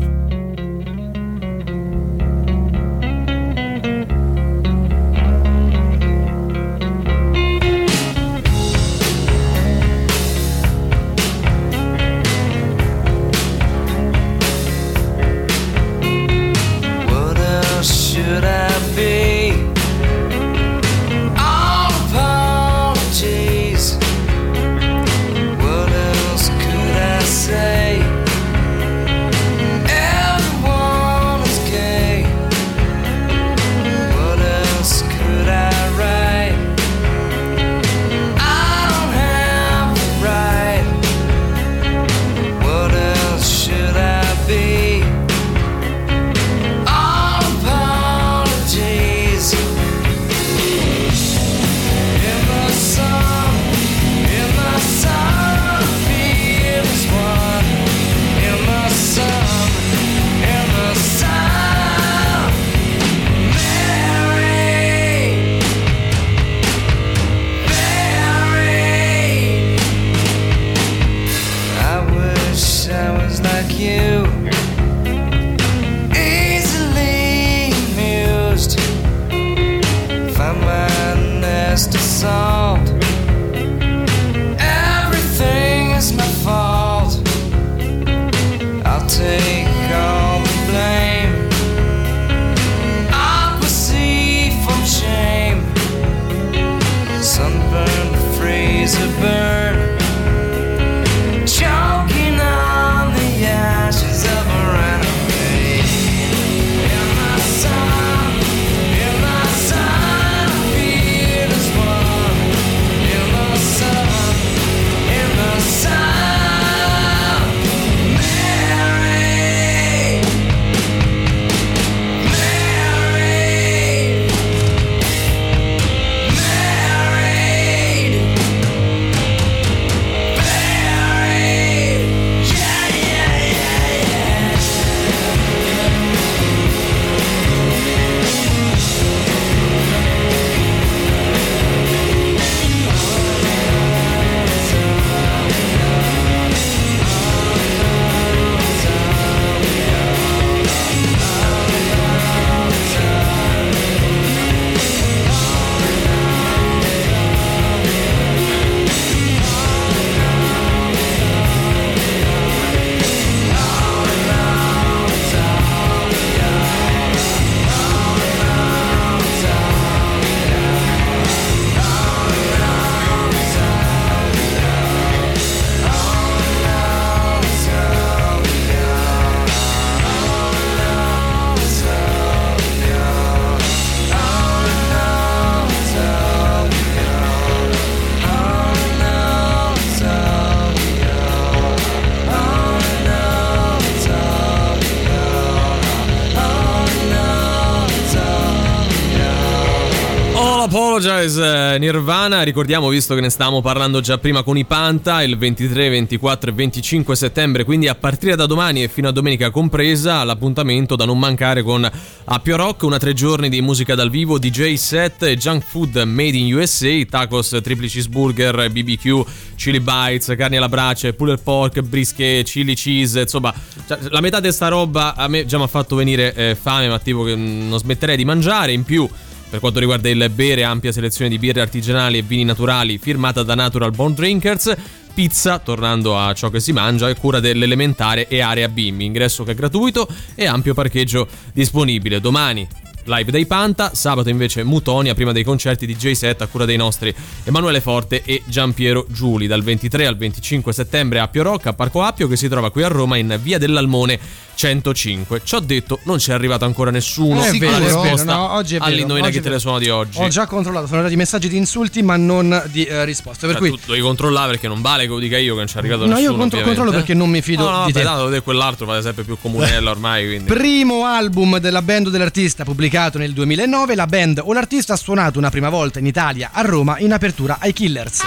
[201.16, 205.38] Apologize eh, Nirvana, ricordiamo visto che ne stavamo parlando già prima con i Panta, il
[205.38, 210.24] 23, 24 e 25 settembre, quindi a partire da domani e fino a domenica compresa,
[210.24, 211.90] l'appuntamento da non mancare con
[212.24, 216.54] Appio Rock, una tre giorni di musica dal vivo, DJ set junk food made in
[216.54, 219.24] USA, tacos, triple cheeseburger, BBQ,
[219.56, 223.54] chili bites, carni alla brace, pulled pork, brisket, chili cheese, insomma,
[223.86, 226.88] cioè, la metà di sta roba a me già mi ha fatto venire eh, fame,
[226.88, 229.08] ma tipo che non smetterei di mangiare, in più
[229.48, 233.54] per quanto riguarda il bere, ampia selezione di birre artigianali e vini naturali firmata da
[233.54, 234.74] Natural Born Drinkers.
[235.14, 239.04] Pizza, tornando a ciò che si mangia, è cura dell'elementare e area bimbi.
[239.04, 242.20] Ingresso che è gratuito e ampio parcheggio disponibile.
[242.20, 242.68] Domani
[243.06, 247.14] live dei Panta, sabato invece Mutonia prima dei concerti di J7 a cura dei nostri
[247.44, 252.02] Emanuele Forte e Giampiero Giuli dal 23 al 25 settembre a Appio Rocca a Parco
[252.02, 254.18] Appio che si trova qui a Roma in via dell'Almone
[254.56, 255.42] 105.
[255.44, 257.44] Ci ho detto non ci è arrivato ancora nessuno.
[257.44, 259.60] Eh, è vero, risposta no, oggi è vero, all'indovina oggi chi è te le vero.
[259.60, 260.18] suono di oggi.
[260.18, 263.46] Ho già controllato, sono arrivati messaggi di insulti ma non di eh, risposte.
[263.46, 265.68] Per Cioè, cui tu devi controllare perché non vale che lo dica io che non
[265.68, 266.36] ci è arrivato No, io nessuno.
[266.38, 266.80] contro- ovviamente.
[266.80, 268.10] controllo perché non mi fido no, no, di vabbè, te.
[268.10, 270.26] tanto te quell'altro fate sempre più comunella ormai.
[270.26, 270.52] Quindi.
[270.52, 275.50] Primo album della band dell'artista pubblicato nel 2009, la band o l'artista ha suonato una
[275.50, 278.22] prima volta in Italia a Roma in apertura ai Killers.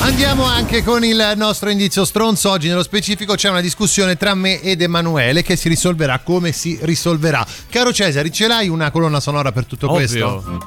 [0.00, 2.50] Andiamo anche con il nostro indizio stronzo.
[2.50, 6.76] Oggi nello specifico c'è una discussione tra me ed Emanuele che si risolverà come si
[6.82, 7.46] risolverà.
[7.70, 9.96] Caro Cesare, ce l'hai una colonna sonora per tutto Ovvio.
[9.96, 10.58] questo?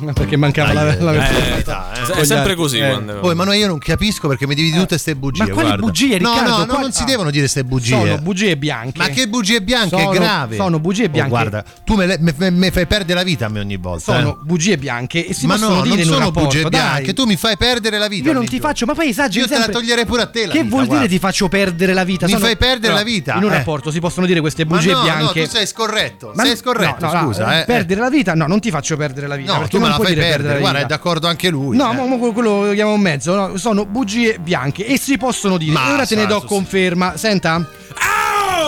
[0.14, 2.88] Perché mancava la, la Eh, È sempre così Eh.
[2.88, 3.20] quando.
[3.20, 5.44] Oh, Emanuele, io non capisco perché mi devi di tutte ste bugie.
[5.44, 5.84] Ma quali guarda.
[5.84, 6.50] bugie, No, Riccardo?
[6.50, 7.96] no, no, Quali- non si devono dire ste bugie.
[7.98, 8.98] Sono bugie bianche.
[8.98, 9.88] Ma che bugie bianche?
[9.98, 10.56] Sono- è grave.
[10.56, 11.30] sono bugie Oh, bianche.
[11.30, 14.14] guarda, tu me, le- me- me- me fai perdere la vita a me ogni volta.
[14.16, 14.44] Sono eh.
[14.44, 16.70] bugie bianche e si ma possono no, dire non sono rapporto, bugie dai.
[16.70, 18.28] bianche, tu mi fai perdere la vita.
[18.28, 18.66] Io non ti giorno.
[18.68, 20.86] faccio, ma poi esageri Io te la toglierei pure a te la Che vita, vuol
[20.86, 22.26] dire ti faccio perdere la vita?
[22.26, 23.56] Mi fai perdere la vita, In un eh.
[23.56, 25.40] rapporto si possono dire queste bugie ma bianche.
[25.40, 26.32] No, tu sei scorretto.
[26.34, 27.60] Ma- sei scorretto, scusa.
[27.60, 27.64] eh.
[27.64, 28.34] Perdere la vita?
[28.34, 29.56] No, non ti faccio perdere la vita.
[29.58, 30.54] No, tu me non la puoi fai dire perdere.
[30.54, 31.76] la Guarda, è d'accordo anche lui.
[31.76, 31.94] No, eh.
[31.94, 33.34] ma ma quello lo chiamiamo mezzo.
[33.34, 33.56] no?
[33.56, 35.72] Sono bugie bianche e si possono dire.
[35.72, 37.16] Ma ora te ne do conferma.
[37.16, 37.64] Senta.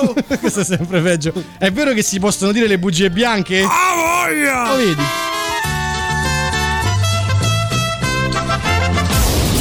[0.40, 1.32] Questo è sempre peggio.
[1.58, 3.62] È vero che si possono dire le bugie bianche?
[3.62, 4.68] Ah, voglia!
[4.70, 5.31] Lo vedi?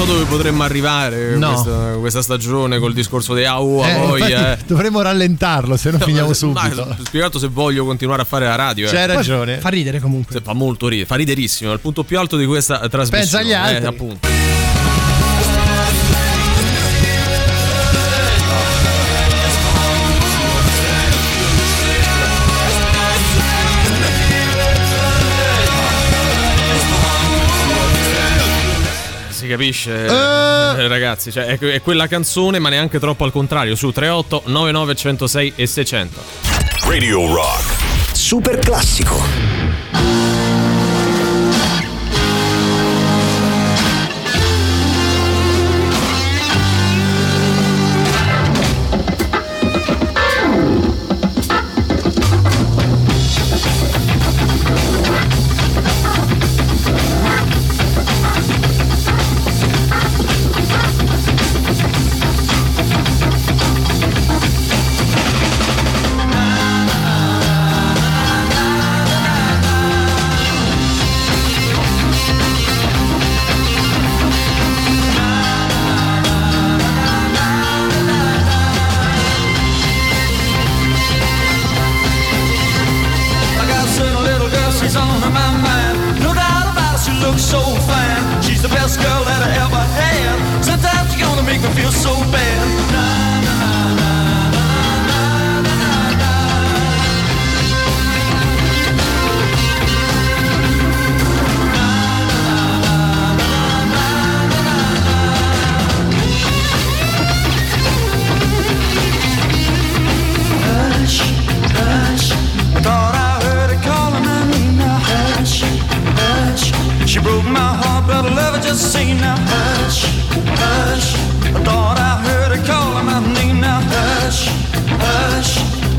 [0.02, 1.52] So dove potremmo arrivare No.
[1.52, 4.26] questa, questa stagione col discorso di AU a Eh, voglia.
[4.26, 6.86] infatti, dovremmo rallentarlo, se no finiamo subito.
[6.88, 8.90] ma- spiegato se voglio continuare a fare la radio.
[8.90, 9.08] C'hai eh.
[9.08, 9.58] ragione.
[9.60, 10.36] Fa ridere comunque.
[10.36, 13.22] Se Fa molto ridere, fa riderissimo, è il punto più alto di questa eh, trasmissione.
[13.22, 13.84] Pensa agli altri.
[13.84, 14.41] Eh, appunto.
[29.52, 33.76] Capisce, eh, ragazzi, cioè, è, è quella canzone, ma neanche troppo al contrario.
[33.76, 36.22] Su 38 99 106 e 600.
[36.88, 38.14] Radio Rock.
[38.14, 39.61] Super classico.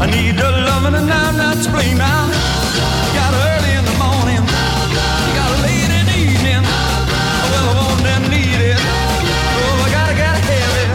[0.02, 2.26] I need her loving and I'm not to blame now.
[3.14, 4.42] Got early in the morning.
[5.38, 6.62] Got late in the evening.
[6.66, 8.82] Well, I want and need it.
[8.82, 10.90] Oh, I gotta, gotta have it.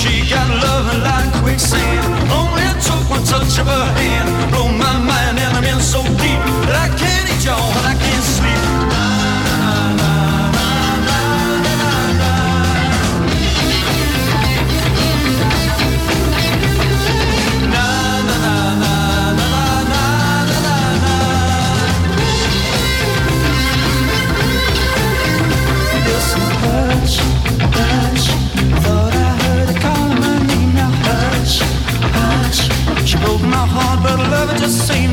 [0.00, 2.08] She got love like quicksand.
[2.32, 4.63] Only took one touch of her hand.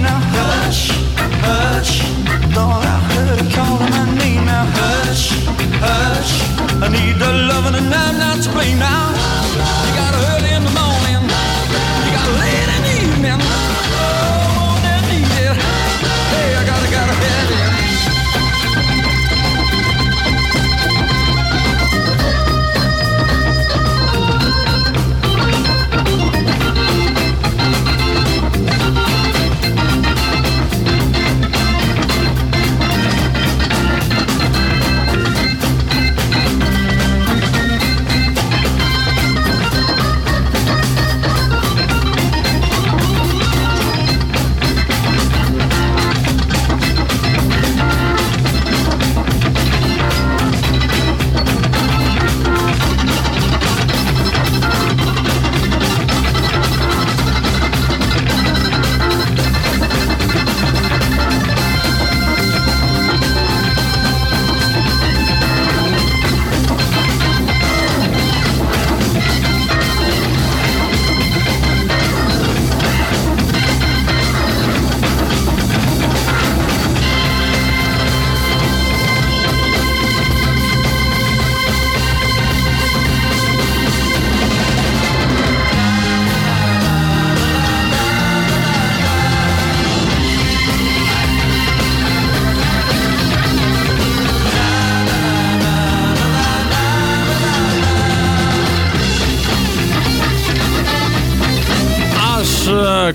[0.01, 0.19] Now.
[0.31, 0.91] Hush,
[1.43, 2.01] hush.
[2.55, 4.65] I heard her calling my name now.
[4.65, 5.31] Hush,
[5.81, 6.33] hush.
[6.81, 9.80] I need the loving and I'm not to blame now.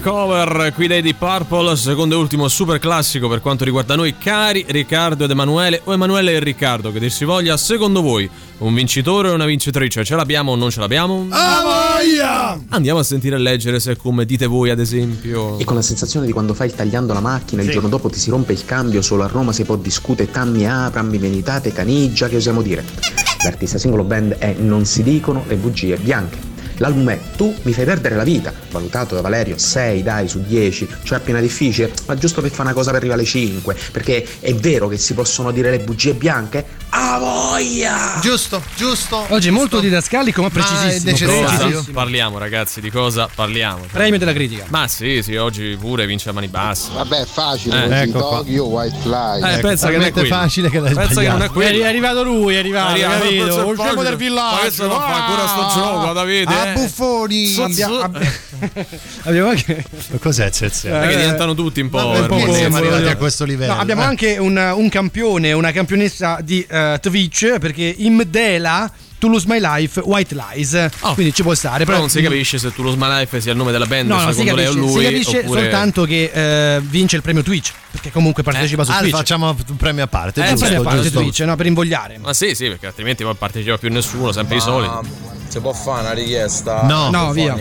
[0.01, 4.65] Cover qui dei Deep Purple, secondo e ultimo super classico per quanto riguarda noi, cari
[4.69, 8.29] Riccardo ed Emanuele, o Emanuele e Riccardo, che dir si voglia, secondo voi
[8.59, 10.05] un vincitore o una vincitrice?
[10.05, 11.27] Ce l'abbiamo o non ce l'abbiamo?
[11.31, 12.61] A voglia!
[12.71, 15.59] Andiamo a sentire e leggere se è come dite voi, ad esempio.
[15.59, 17.75] E con la sensazione di quando fai il tagliando la macchina, il Sì.
[17.75, 21.19] giorno dopo ti si rompe il cambio, solo a Roma si può discutere tammi aprammi
[21.19, 22.85] venitate caniggia, che osiamo dire.
[23.45, 26.55] L'artista singolo band è Non si dicono le bugie bianche.
[26.79, 30.89] L'album è Tu mi fai perdere la vita, valutato da Valerio 6 dai su 10,
[31.03, 34.55] cioè appena difficile, ma giusto per fare una cosa per arrivare alle 5, perché è
[34.55, 36.65] vero che si possono dire le bugie bianche?
[37.19, 38.19] Voglia!
[38.21, 39.25] Giusto, giusto.
[39.29, 41.13] Oggi è molto didascalico, ma Ma precisissimo.
[41.43, 41.93] Cosa Precisissimo.
[41.93, 43.85] parliamo ragazzi, di cosa parliamo?
[43.91, 44.65] Premio della critica.
[44.69, 46.91] Ma sì, sì, oggi pure vince a mani basse.
[46.93, 48.19] Vabbè, è facile, Eh, ecco.
[48.19, 49.55] Tokyo, White Fly.
[49.55, 50.29] Eh, pensa che non è quello.
[50.29, 51.83] facile che l'hai Pensa che non è quello.
[51.83, 54.59] È arrivato lui, è arrivato, è Usciamo poco- dal Ma villaggio.
[54.61, 56.55] questo non fa ancora sto gioco, Davide.
[56.55, 56.73] A eh.
[56.75, 57.47] buffoni.
[57.47, 57.93] Su, Abbia- su.
[57.95, 58.33] abbia-
[59.25, 59.85] Abbiamo anche
[60.21, 60.89] Cos'è Zezze?
[60.91, 61.99] Perché diventano tutti un po'.
[61.99, 63.75] Vabbè, un po' perché siamo arrivati a questo livello?
[63.75, 64.07] No, abbiamo Eh.
[64.07, 70.01] anche un, un campione, una campionessa di eh, Twitch perché Imdela To Lose My Life
[70.01, 70.89] White Lies.
[71.15, 71.85] Quindi ci può stare.
[71.85, 74.29] Però non si capisce se tu lo Smalife sia il nome della band, No, no,
[74.31, 75.05] si secondo lei o capisce, lui.
[75.05, 75.61] si capisce oppure...
[75.63, 76.31] soltanto che
[76.77, 79.15] eh, vince il premio Twitch perché comunque partecipa su Ah, Twitch.
[79.15, 80.41] facciamo un premio a parte.
[80.43, 81.21] Eh, Eh, giusto, premio a parte giusto.
[81.21, 82.19] Twitch, no, per invogliare.
[82.19, 85.36] Ma sì, sì, perché altrimenti poi partecipa più nessuno, sempre i soliti.
[85.57, 86.83] Si può fare una richiesta?
[86.83, 87.09] No.
[87.09, 87.55] No, via.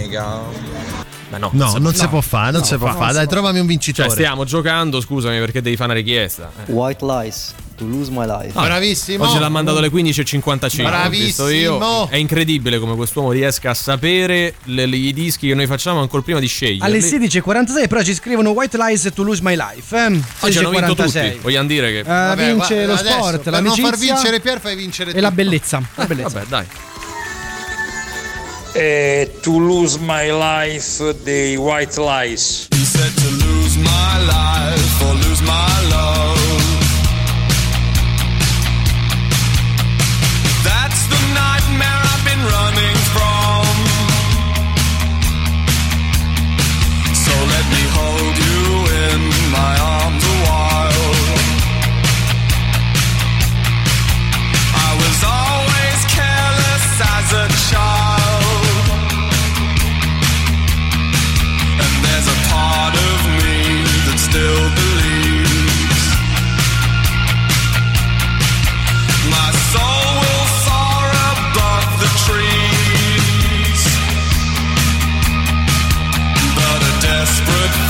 [1.29, 1.91] Ma no, No, non no.
[1.93, 3.13] si può fare, non No, si può fa- fare.
[3.13, 4.09] Dai, trovami un vincitore.
[4.09, 6.51] Cioè, stiamo giocando, scusami, perché devi fare una richiesta.
[6.65, 6.71] Eh.
[6.73, 8.51] White Lies, To Lose My Life.
[8.53, 9.23] Ah, Bravissimo.
[9.23, 11.05] Oggi l'ha mandato alle 15.55.
[11.05, 11.77] ho visto io.
[11.77, 12.09] Bravissimo.
[12.09, 16.21] È incredibile come quest'uomo riesca a sapere le- le- i dischi che noi facciamo ancora
[16.21, 16.85] prima di scegliere.
[16.85, 19.95] Alle 16.46 però ci scrivono White Lies To Lose My Life.
[19.97, 20.19] Eh?
[20.41, 21.09] Oggi hanno vinto tutti.
[21.09, 21.39] 16.46.
[21.41, 21.99] Vogliamo dire che.
[21.99, 25.29] Eh, vince guarda, lo adesso, sport, per non far vincere Pier, fai vincere e la
[25.29, 25.41] tutto.
[25.41, 25.81] bellezza.
[25.95, 26.29] La bellezza.
[26.29, 26.65] Vabbè, dai.
[28.77, 32.67] E To Lose My Life dei White Lies.
[32.85, 33.25] said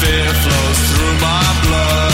[0.05, 2.04] fear flows through my blood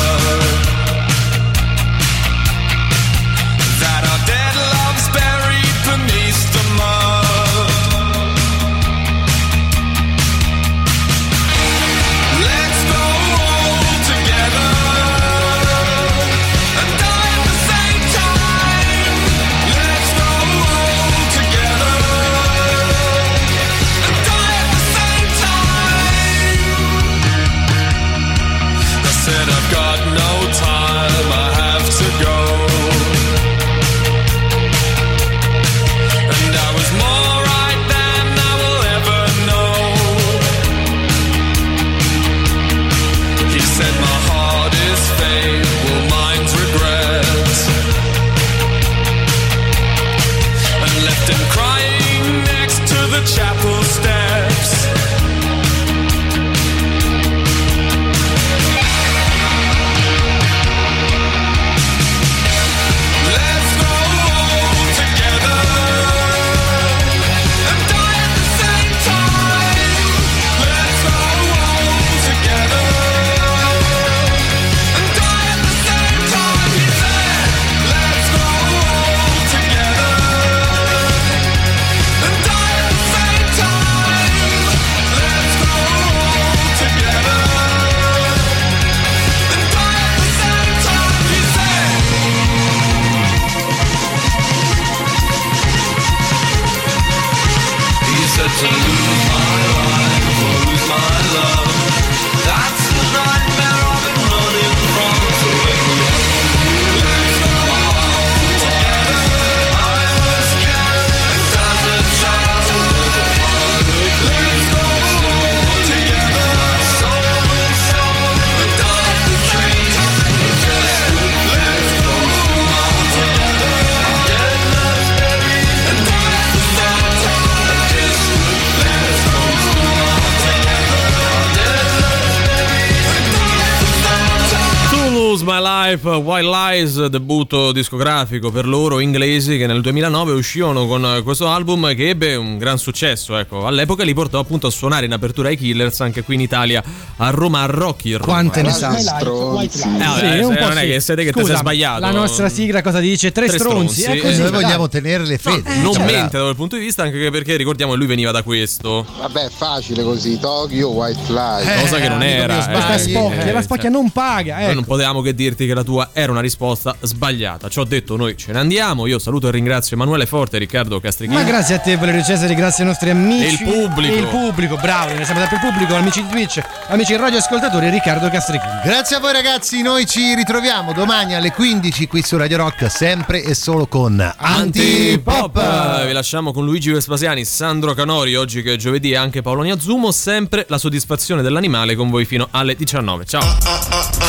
[137.10, 142.58] Debutto discografico per loro inglesi che nel 2009 uscirono con questo album che ebbe un
[142.58, 143.38] gran successo.
[143.38, 146.84] Ecco, all'epoca li portò appunto a suonare in apertura ai Killers anche qui in Italia
[147.18, 148.12] a Roma a Rocky.
[148.14, 148.24] Roma.
[148.26, 148.96] Quante ne sa?
[148.98, 150.88] Eh, vabbè, Sì, un po' non è sì.
[150.88, 152.00] che siete che ti Scusa, sei sbagliato.
[152.02, 153.32] La nostra sigla cosa dice?
[153.32, 154.02] Tre, Tre stronzi.
[154.02, 154.42] stronzi, così, eh.
[154.42, 154.62] Noi dai.
[154.62, 155.64] vogliamo tenere le fedi.
[155.82, 158.44] non Cioè, mente da quel punto di vista, anche perché ricordiamo che lui veniva da
[158.44, 159.06] questo.
[159.20, 161.82] Vabbè, facile così, Tokyo, White Lies.
[161.82, 162.54] Cosa che non era.
[162.68, 164.56] mio, eh, spocchia, eh, la spocchia non paga.
[164.56, 164.74] Noi Ecco.
[164.76, 167.70] non potevamo che dirti che la tua era una risposta sbagliata.
[167.70, 169.08] Ci ho detto, noi ce ne andiamo.
[169.08, 171.38] Io saluto e ringrazio Emanuele Forte e Riccardo Castrichini.
[171.38, 173.46] Ma grazie a te, Valerio Cesare, grazie ai nostri amici.
[173.46, 174.14] E il pubblico.
[174.14, 178.72] E il pubblico, bravo, ringraziamo sempre il pubblico, amici di Twitch, amici radioascoltatori, Riccardo Castrichini.
[178.84, 183.44] Grazie a voi ragazzi, noi ci ritroviamo domani alle 15 qui su Radio Rock, sempre
[183.44, 185.58] e solo con Antipop!
[185.58, 186.06] Antipop.
[186.06, 190.12] Vi lasciamo con Luigi Vespasiani, Sandro Canori, oggi che è giovedì e anche Paolo Niazumo,
[190.12, 193.26] sempre la soddisfazione dell'animale con voi fino alle 19.
[193.26, 193.58] Ciao!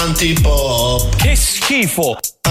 [0.02, 1.16] Antipop.
[1.16, 2.18] Che schifo.